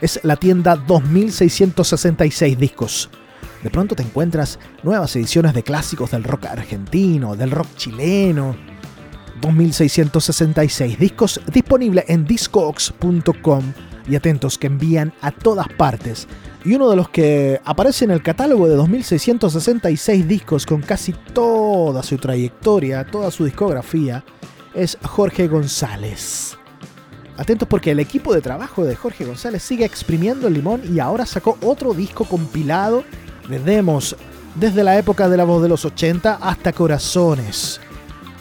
es 0.01 0.19
la 0.23 0.35
tienda 0.35 0.75
2666 0.75 2.57
discos. 2.57 3.09
De 3.63 3.69
pronto 3.69 3.95
te 3.95 4.03
encuentras 4.03 4.59
nuevas 4.83 5.15
ediciones 5.15 5.53
de 5.53 5.63
clásicos 5.63 6.11
del 6.11 6.25
rock 6.25 6.47
argentino, 6.47 7.37
del 7.37 7.51
rock 7.51 7.67
chileno. 7.77 8.72
2666 9.43 10.97
discos 10.97 11.41
disponible 11.51 12.05
en 12.07 12.25
discogs.com 12.25 13.73
y 14.07 14.15
atentos 14.15 14.57
que 14.57 14.67
envían 14.67 15.13
a 15.21 15.31
todas 15.31 15.67
partes. 15.67 16.27
Y 16.65 16.75
uno 16.75 16.89
de 16.89 16.95
los 16.95 17.09
que 17.09 17.59
aparece 17.65 18.05
en 18.05 18.11
el 18.11 18.23
catálogo 18.23 18.69
de 18.69 18.75
2666 18.75 20.27
discos 20.27 20.65
con 20.65 20.81
casi 20.81 21.13
toda 21.33 22.01
su 22.03 22.17
trayectoria, 22.17 23.05
toda 23.05 23.31
su 23.31 23.43
discografía, 23.43 24.23
es 24.73 24.97
Jorge 25.03 25.47
González. 25.47 26.57
Atentos 27.37 27.67
porque 27.67 27.91
el 27.91 27.99
equipo 27.99 28.33
de 28.33 28.41
trabajo 28.41 28.85
de 28.85 28.95
Jorge 28.95 29.25
González 29.25 29.63
sigue 29.63 29.85
exprimiendo 29.85 30.47
el 30.47 30.53
limón 30.53 30.81
y 30.89 30.99
ahora 30.99 31.25
sacó 31.25 31.57
otro 31.61 31.93
disco 31.93 32.25
compilado 32.25 33.03
de 33.49 33.59
demos 33.59 34.15
desde 34.55 34.83
la 34.83 34.97
época 34.97 35.27
de 35.27 35.37
la 35.37 35.43
voz 35.43 35.61
de 35.63 35.69
los 35.69 35.83
80 35.83 36.37
hasta 36.41 36.71
Corazones. 36.71 37.81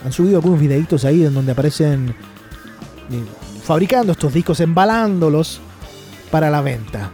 Han 0.05 0.13
subido 0.13 0.37
algunos 0.37 0.61
videitos 0.61 1.05
ahí 1.05 1.25
en 1.25 1.35
donde 1.35 1.53
aparecen 1.53 2.11
eh, 2.11 3.25
fabricando 3.63 4.13
estos 4.13 4.33
discos, 4.33 4.61
embalándolos 4.61 5.61
para 6.31 6.51
la 6.51 6.61
venta. 6.61 7.13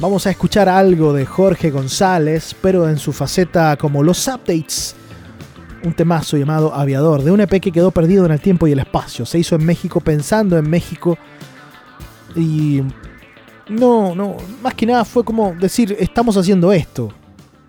Vamos 0.00 0.26
a 0.26 0.30
escuchar 0.30 0.68
algo 0.68 1.12
de 1.12 1.26
Jorge 1.26 1.70
González, 1.70 2.54
pero 2.60 2.88
en 2.88 2.98
su 2.98 3.12
faceta 3.12 3.76
como 3.76 4.02
los 4.02 4.28
updates. 4.28 4.94
Un 5.84 5.92
temazo 5.92 6.36
llamado 6.36 6.74
Aviador, 6.74 7.22
de 7.22 7.30
un 7.30 7.40
EP 7.40 7.60
que 7.60 7.72
quedó 7.72 7.90
perdido 7.90 8.24
en 8.24 8.32
el 8.32 8.40
tiempo 8.40 8.66
y 8.66 8.72
el 8.72 8.78
espacio. 8.80 9.26
Se 9.26 9.38
hizo 9.38 9.56
en 9.56 9.64
México 9.64 10.00
pensando 10.00 10.56
en 10.56 10.68
México. 10.68 11.18
Y 12.36 12.82
no, 13.68 14.14
no, 14.14 14.36
más 14.62 14.74
que 14.74 14.86
nada 14.86 15.04
fue 15.04 15.24
como 15.24 15.52
decir, 15.54 15.96
estamos 15.98 16.36
haciendo 16.36 16.72
esto. 16.72 17.12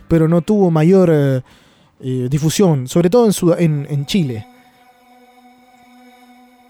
Pero 0.07 0.27
no 0.27 0.41
tuvo 0.41 0.71
mayor 0.71 1.09
eh, 1.11 1.41
eh, 2.01 2.27
difusión, 2.29 2.87
sobre 2.87 3.09
todo 3.09 3.27
en, 3.27 3.63
en, 3.63 3.87
en 3.89 4.05
Chile. 4.05 4.47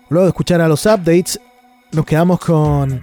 Luego 0.10 0.26
de 0.26 0.30
escuchar 0.30 0.62
a 0.62 0.68
los 0.68 0.86
updates, 0.86 1.40
nos 1.92 2.06
quedamos 2.06 2.40
con 2.40 3.02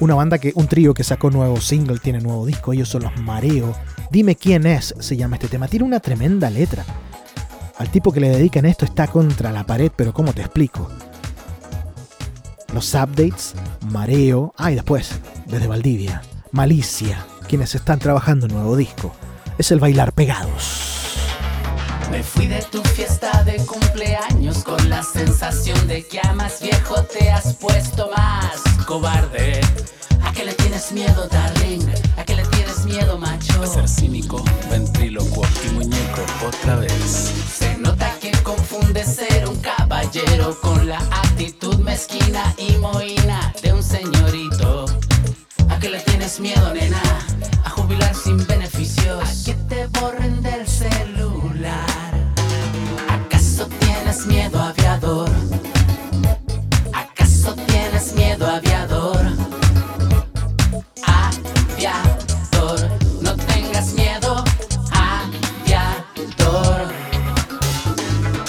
una 0.00 0.14
banda 0.14 0.38
que, 0.38 0.52
un 0.54 0.66
trío 0.66 0.94
que 0.94 1.04
sacó 1.04 1.30
nuevo 1.30 1.60
single, 1.60 1.98
tiene 1.98 2.20
nuevo 2.20 2.46
disco, 2.46 2.72
ellos 2.72 2.88
son 2.88 3.02
los 3.02 3.16
Mareo. 3.20 3.74
Dime 4.10 4.36
quién 4.36 4.66
es, 4.66 4.94
se 4.98 5.16
llama 5.16 5.36
este 5.36 5.48
tema. 5.48 5.68
Tiene 5.68 5.84
una 5.84 6.00
tremenda 6.00 6.50
letra. 6.50 6.84
Al 7.78 7.90
tipo 7.90 8.12
que 8.12 8.20
le 8.20 8.30
dedican 8.30 8.64
esto 8.64 8.84
está 8.84 9.06
contra 9.06 9.52
la 9.52 9.64
pared, 9.64 9.92
pero 9.94 10.12
¿cómo 10.12 10.32
te 10.32 10.40
explico? 10.40 10.88
Los 12.72 12.92
updates, 12.94 13.54
Mareo, 13.90 14.52
ah, 14.56 14.72
y 14.72 14.74
después, 14.74 15.12
desde 15.46 15.68
Valdivia, 15.68 16.22
Malicia, 16.52 17.24
quienes 17.48 17.74
están 17.74 17.98
trabajando 17.98 18.46
en 18.46 18.54
nuevo 18.54 18.76
disco. 18.76 19.12
Es 19.58 19.70
el 19.72 19.80
bailar 19.80 20.12
pegados. 20.12 20.98
Me 22.10 22.22
fui 22.22 22.46
de 22.46 22.62
tu 22.62 22.82
fiesta 22.82 23.44
de 23.44 23.56
cumpleaños 23.66 24.64
con 24.64 24.88
la 24.88 25.02
sensación 25.02 25.86
de 25.86 26.06
que 26.06 26.20
a 26.22 26.32
más 26.32 26.60
viejo 26.60 27.02
te 27.04 27.30
has 27.30 27.54
puesto 27.54 28.10
más 28.16 28.62
cobarde. 28.86 29.60
¿A 30.22 30.32
qué 30.32 30.44
le 30.44 30.54
tienes 30.54 30.90
miedo, 30.92 31.28
darling? 31.28 31.86
¿A 32.16 32.24
qué 32.24 32.34
le 32.34 32.44
tienes 32.46 32.84
miedo, 32.84 33.18
macho? 33.18 33.62
A 33.62 33.66
ser 33.66 33.88
cínico, 33.88 34.42
ventrílocuo 34.70 35.46
y 35.66 35.74
muñeco 35.74 36.22
otra 36.46 36.76
vez. 36.76 37.32
Se 37.58 37.76
nota 37.76 38.10
que 38.20 38.32
confunde 38.42 39.04
ser 39.04 39.46
un 39.46 39.60
caballero 39.60 40.58
con 40.60 40.88
la 40.88 40.98
actitud 40.98 41.76
mezquina 41.78 42.54
y 42.56 42.76
mohina 42.78 43.52
de 43.62 43.72
un 43.72 43.82
señorito. 43.82 44.86
¿A 45.68 45.78
qué 45.78 45.90
le 45.90 46.00
tienes 46.00 46.40
miedo, 46.40 46.72
nena? 46.72 47.02
A 47.64 47.70
jubilar 47.70 48.14
sin 48.14 48.44
beneficios. 48.46 49.22
A 49.22 49.44
que 49.44 49.54
te 49.68 49.86
borren 49.98 50.42
del 50.42 50.66
celular. 50.66 51.97
¿Acaso 54.28 54.36
tienes 54.36 54.38
miedo, 54.52 54.60
aviador? 54.60 55.30
¿Acaso 56.92 57.54
tienes 57.66 58.12
miedo, 58.14 58.46
aviador? 58.46 59.20
Aviador, 61.02 62.90
no 63.22 63.34
tengas 63.36 63.94
miedo, 63.94 64.44
aviador. 64.90 66.92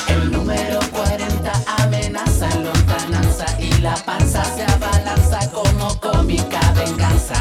El 0.08 0.32
número 0.32 0.80
40 0.92 1.52
amenaza 1.78 2.50
en 2.52 2.66
lontananza 2.66 3.46
y 3.62 3.72
la 3.82 3.96
panza 3.96 4.44
se 4.44 4.64
abalanza 4.64 5.50
como 5.52 5.98
cómica 6.02 6.74
venganza. 6.74 7.36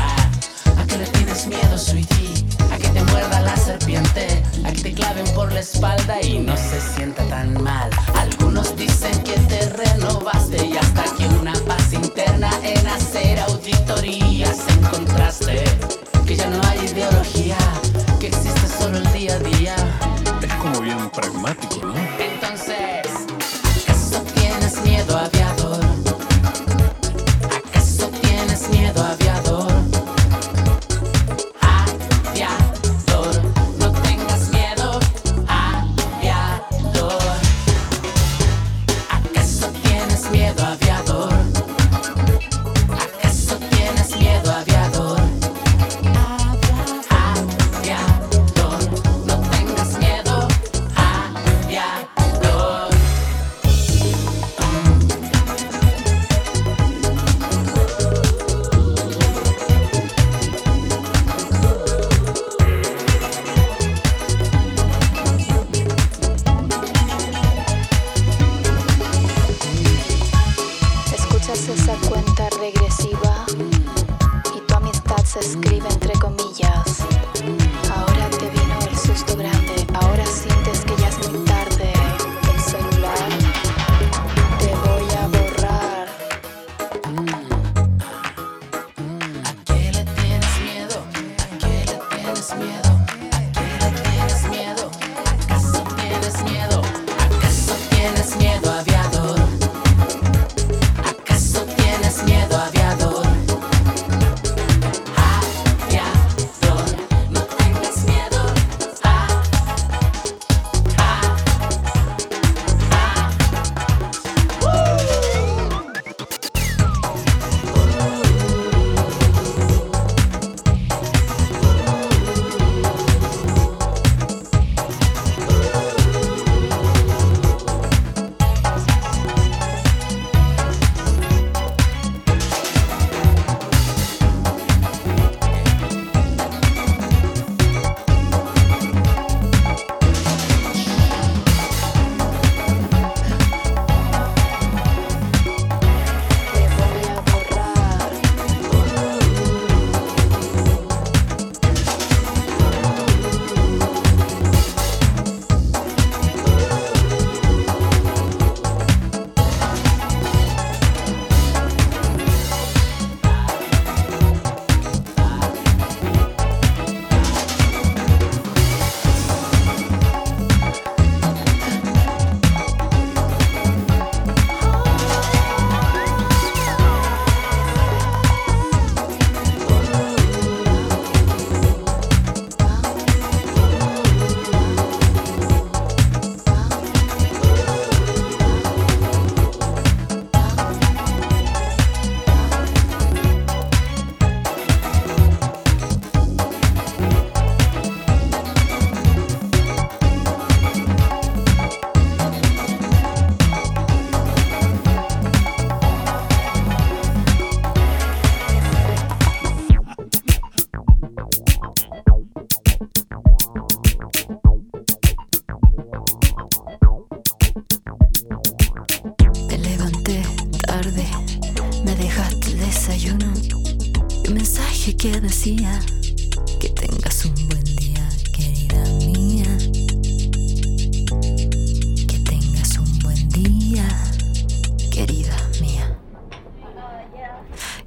¿A 0.76 0.84
qué 0.86 0.98
le 0.98 1.06
tienes 1.06 1.44
miedo, 1.48 1.76
sweetie? 1.76 2.46
¿A 2.72 2.78
que 2.78 2.86
te 2.88 3.02
muerda 3.02 3.40
la 3.40 3.56
serpiente? 3.56 4.44
¿A 4.68 4.72
que 4.72 4.82
te 4.82 4.92
claven 4.92 5.24
por 5.34 5.50
la 5.50 5.60
espalda 5.60 6.20
y 6.20 6.40
no 6.40 6.54
se 6.54 6.78
sienta 6.78 7.26
tan 7.28 7.54
mal? 7.62 7.88
Algunos 8.14 8.76
dicen 8.76 9.22
que 9.22 9.32
te 9.32 9.66
renovaste 9.70 10.67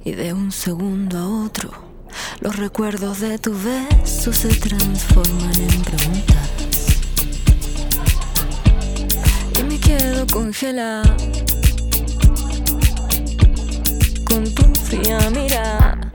Y 0.04 0.12
de 0.12 0.32
un 0.32 0.50
segundo 0.50 1.18
a 1.18 1.44
otro, 1.44 1.70
los 2.40 2.56
recuerdos 2.56 3.20
de 3.20 3.38
tu 3.38 3.52
beso 3.52 4.32
se 4.32 4.48
transforman 4.48 5.54
en 5.54 5.82
preguntas. 5.82 6.48
Y 9.58 9.62
me 9.62 9.78
quedo 9.78 10.26
congelada 10.26 11.16
con 14.24 14.52
tu 14.52 14.64
fría 14.74 15.18
mirada. 15.30 16.11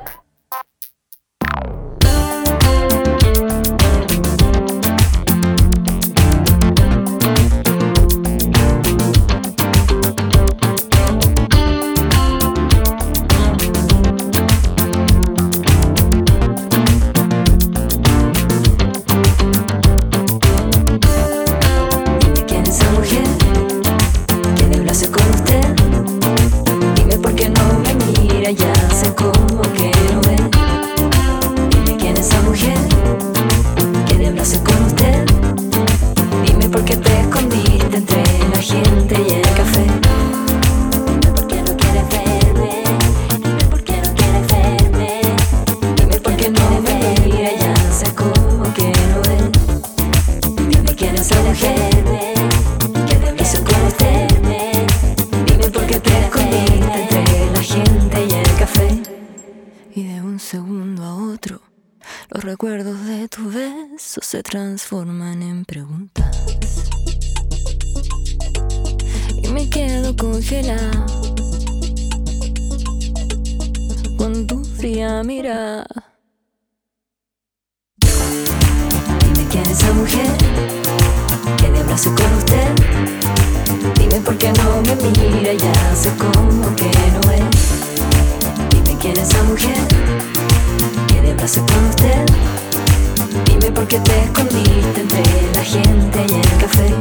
Qué 93.90 94.00
te 94.00 94.24
escondiste 94.24 95.00
entre 95.00 95.24
la 95.56 95.64
gente 95.64 96.26
y 96.28 96.34
el 96.34 96.58
café. 96.58 96.94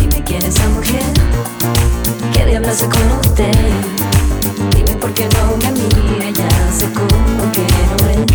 Dime 0.00 0.24
quién 0.24 0.42
es 0.42 0.56
esa 0.56 0.68
mujer 0.70 1.04
que 2.32 2.44
le 2.46 2.56
abrace 2.56 2.88
con 2.88 3.02
usted. 3.20 3.52
Dime 4.74 4.96
por 4.96 5.14
qué 5.14 5.28
no 5.28 5.56
me 5.58 5.70
mira, 5.70 6.30
ya 6.30 6.72
sé 6.72 6.92
cómo 6.92 7.52
que 7.52 7.60
no 7.60 8.10
es. 8.10 8.26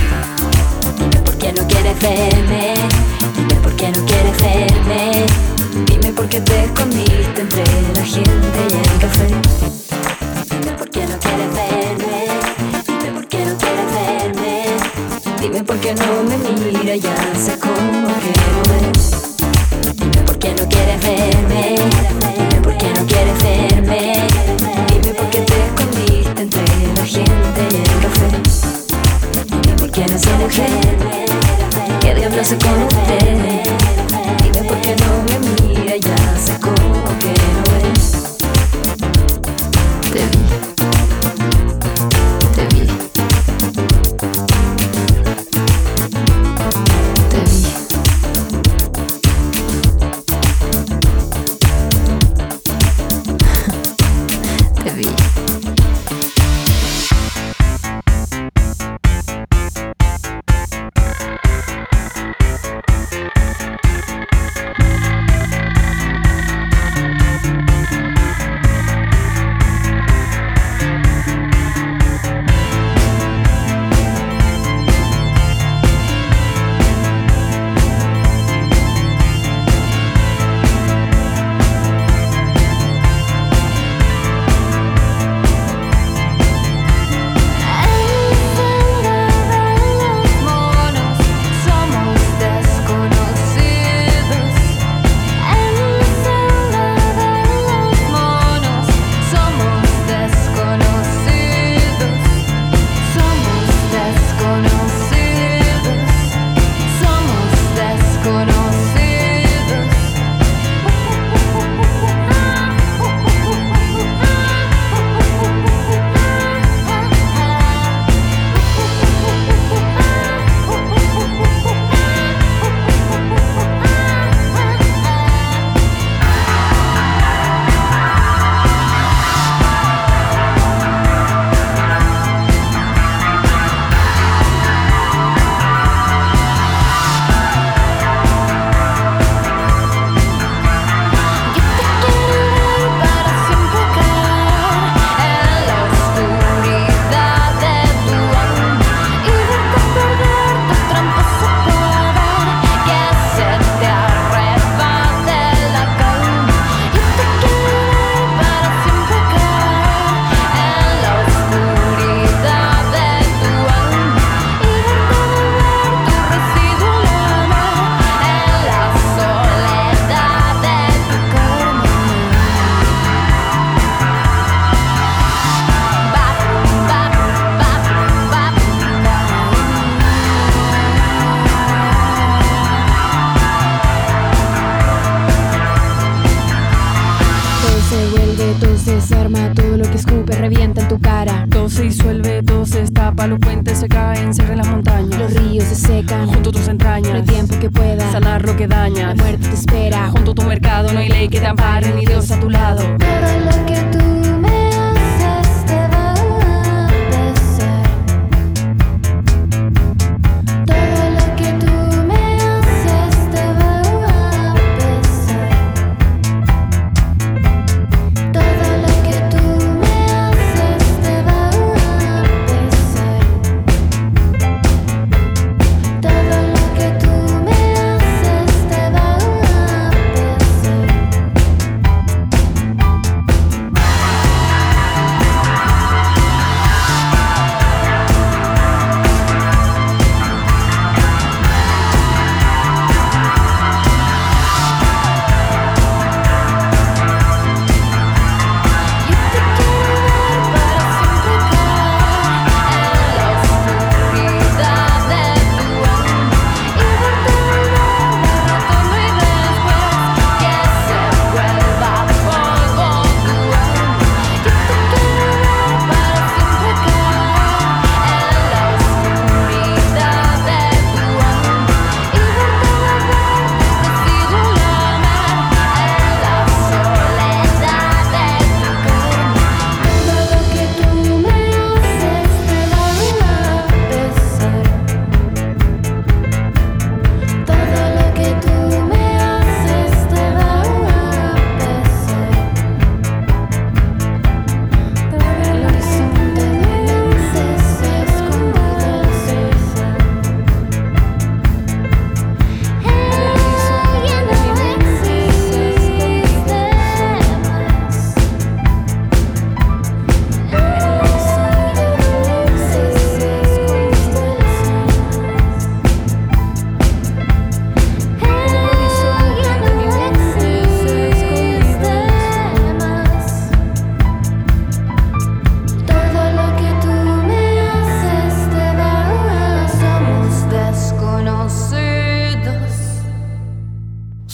Dime 0.98 1.22
por 1.22 1.38
qué 1.38 1.52
no 1.52 1.68
quieres 1.68 2.00
verme. 2.00 2.74
Dime 3.36 3.56
por 3.62 3.76
qué 3.76 3.92
no 3.92 4.06
quieres 4.06 4.38
verme. 4.42 5.26
Dime 5.86 6.14
por 6.14 6.30
qué 6.30 6.40
te 6.40 6.64
escondiste 6.64 7.42
entre 7.42 7.64
la 7.94 8.06
gente 8.06 8.58
y 8.70 8.74
el 8.74 9.00
café. 9.02 9.57
Dime 15.80 15.94
por 15.94 15.96
qué 15.96 16.06
no 16.06 16.24
me 16.24 16.38
mira, 16.72 16.96
ya 16.96 17.16
sé 17.36 17.60
cómo 17.60 18.08
que 18.08 18.32
no 18.42 18.92
ves. 18.92 19.36
Dime 19.96 20.22
por 20.26 20.40
qué 20.40 20.50
no 20.56 20.68
quieres 20.68 21.02
verme. 21.02 21.76
Dime 22.36 22.62
por 22.64 22.78
qué 22.78 22.90
no 22.96 23.06
quieres 23.06 23.44
verme. 23.44 24.28
Dime 24.88 25.14
por 25.14 25.30
qué 25.30 25.42
te 25.42 25.54
escondiste 25.54 26.42
entre 26.42 26.64
la 26.96 27.06
gente 27.06 27.62
y 27.72 27.76
el 27.76 28.00
café. 28.02 28.30
Dime 29.62 29.92
quién 29.92 30.08
es 30.08 30.24
esa 30.24 30.36
mujer 30.38 30.70
que 32.00 32.16
de 32.16 32.26
hablarse 32.26 32.58
con 32.58 32.84
usted. 32.84 33.77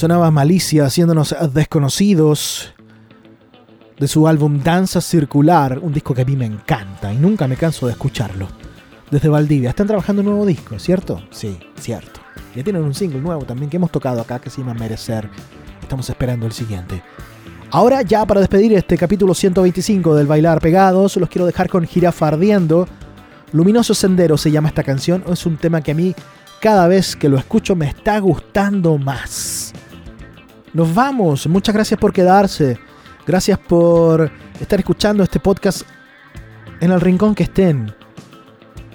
Sonaba 0.04 0.32
Malicia 0.32 0.86
haciéndonos 0.86 1.34
desconocidos 1.54 2.74
de 3.98 4.06
su 4.10 4.28
álbum 4.28 4.60
Danza 4.62 5.00
Circular, 5.00 5.80
un 5.82 5.94
disco 5.94 6.14
que 6.14 6.24
a 6.24 6.26
mí 6.26 6.36
me 6.36 6.46
encanta 6.46 7.14
y 7.14 7.16
nunca 7.16 7.48
me 7.48 7.56
canso 7.56 7.86
de 7.86 7.94
escucharlo. 7.94 8.50
Desde 9.10 9.30
Valdivia, 9.30 9.70
están 9.70 9.88
trabajando 9.88 10.22
un 10.22 10.26
nuevo 10.26 10.46
disco, 10.46 10.78
¿cierto? 10.78 11.24
Sí, 11.32 11.58
cierto. 11.80 12.20
Ya 12.54 12.66
tienen 12.66 12.84
un 12.84 12.94
single 12.94 13.22
nuevo 13.22 13.46
también 13.46 13.70
que 13.70 13.78
hemos 13.78 13.92
tocado 13.92 14.20
acá 14.20 14.40
que 14.40 14.50
se 14.50 14.58
llama 14.58 14.74
Merecer. 14.74 15.30
Estamos 15.82 16.10
esperando 16.10 16.46
el 16.48 16.52
siguiente. 16.52 17.02
Ahora 17.72 18.02
ya 18.02 18.26
para 18.26 18.42
despedir 18.42 18.74
este 18.74 18.98
capítulo 18.98 19.34
125 19.34 20.16
del 20.16 20.28
Bailar 20.28 20.60
Pegados, 20.60 21.16
los 21.16 21.30
quiero 21.30 21.46
dejar 21.46 21.70
con 21.70 21.88
Jirafa 21.88 22.28
Ardiendo. 22.28 22.90
Luminoso 23.54 23.94
Sendero 23.94 24.38
se 24.38 24.52
llama 24.52 24.68
esta 24.68 24.84
canción, 24.84 25.24
es 25.32 25.46
un 25.46 25.56
tema 25.56 25.80
que 25.80 25.92
a 25.92 25.96
mí 25.96 26.14
cada 26.60 26.90
vez 26.90 27.16
que 27.16 27.30
lo 27.30 27.38
escucho 27.38 27.74
me 27.78 27.88
está 27.88 28.20
gustando 28.20 28.98
más. 28.98 29.74
Nos 30.74 30.92
vamos, 30.92 31.46
muchas 31.46 31.76
gracias 31.76 32.00
por 32.00 32.12
quedarse, 32.12 32.80
gracias 33.28 33.60
por 33.60 34.32
estar 34.60 34.80
escuchando 34.80 35.22
este 35.22 35.40
podcast 35.40 35.84
en 36.80 36.92
el 36.92 37.00
rincón 37.00 37.36
que 37.36 37.44
estén. 37.44 37.94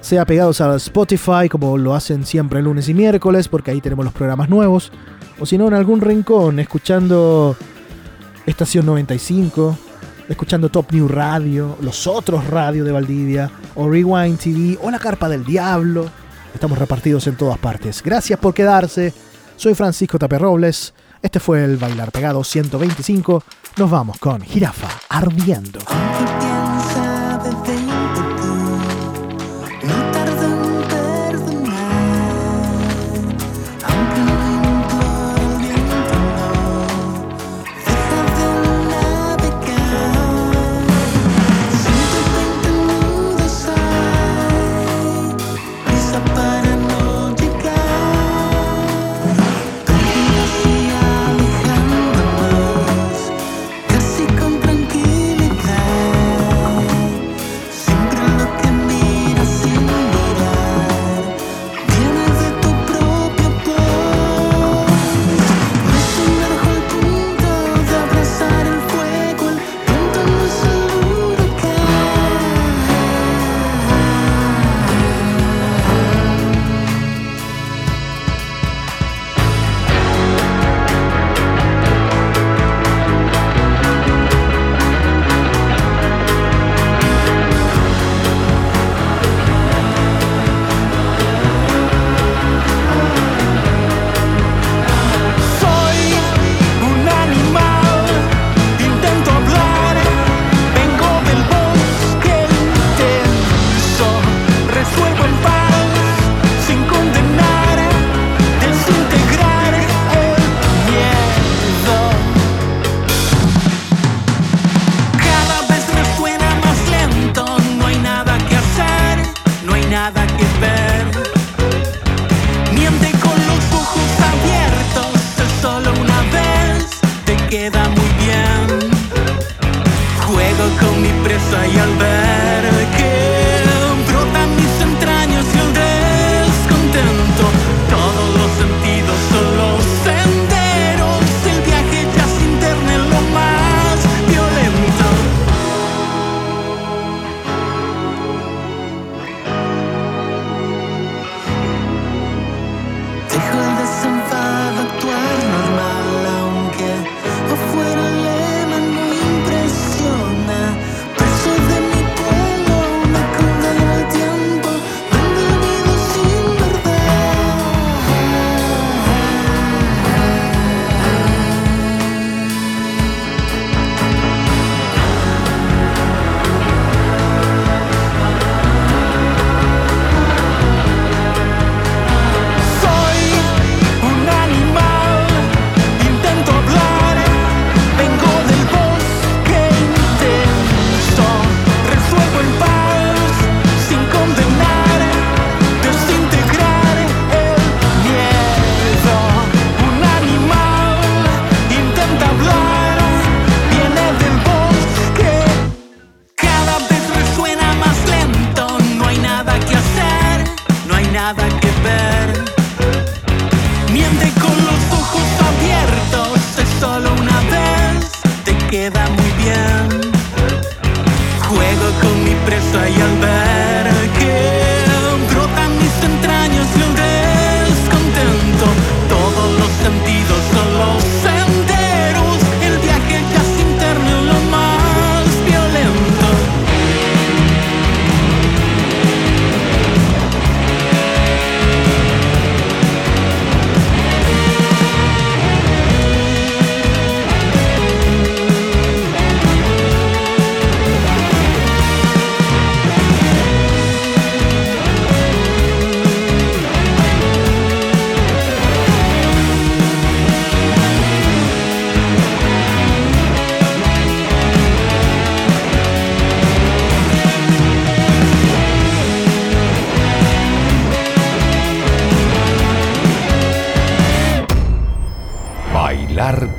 Sea 0.01 0.25
pegados 0.25 0.61
a 0.61 0.75
Spotify 0.75 1.49
como 1.49 1.79
lo 1.79 1.95
hacen 1.95 2.27
siempre 2.27 2.61
lunes 2.63 2.89
y 2.89 2.95
miércoles, 2.95 3.47
porque 3.47 3.71
ahí 3.71 3.81
tenemos 3.81 4.05
los 4.05 4.13
programas 4.13 4.49
nuevos, 4.49 4.91
o 5.39 5.47
si 5.47 5.57
no 5.57 5.69
en 5.69 5.75
algún 5.75 6.01
rincón, 6.01 6.59
escuchando 6.59 7.57
Estación 8.45 8.85
95, 8.85 9.79
escuchando 10.29 10.71
Top 10.71 10.91
New 10.91 11.07
Radio, 11.07 11.77
los 11.81 12.09
otros 12.09 12.45
radios 12.49 12.87
de 12.87 12.93
Valdivia, 12.93 13.53
o 13.77 13.89
Rewind 13.89 14.37
TV, 14.37 14.79
o 14.83 14.91
La 14.91 14.99
Carpa 14.99 15.29
del 15.29 15.45
Diablo. 15.45 16.11
Estamos 16.53 16.77
repartidos 16.77 17.29
en 17.29 17.37
todas 17.37 17.59
partes. 17.59 18.03
Gracias 18.03 18.37
por 18.41 18.53
quedarse. 18.53 19.15
Soy 19.55 19.75
Francisco 19.75 20.19
Taperrobles. 20.19 20.93
Este 21.23 21.41
fue 21.41 21.65
el 21.65 21.77
Bailar 21.77 22.13
Pegado 22.13 22.45
125. 22.45 23.43
Nos 23.77 23.91
vamos 23.91 24.19
con 24.19 24.41
Jirafa 24.43 24.89
Ardiendo. 25.09 25.81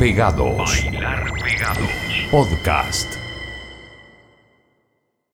Pegados. 0.09 0.57
Bailar 0.57 1.31
Pegados. 1.33 2.27
Podcast. 2.31 3.08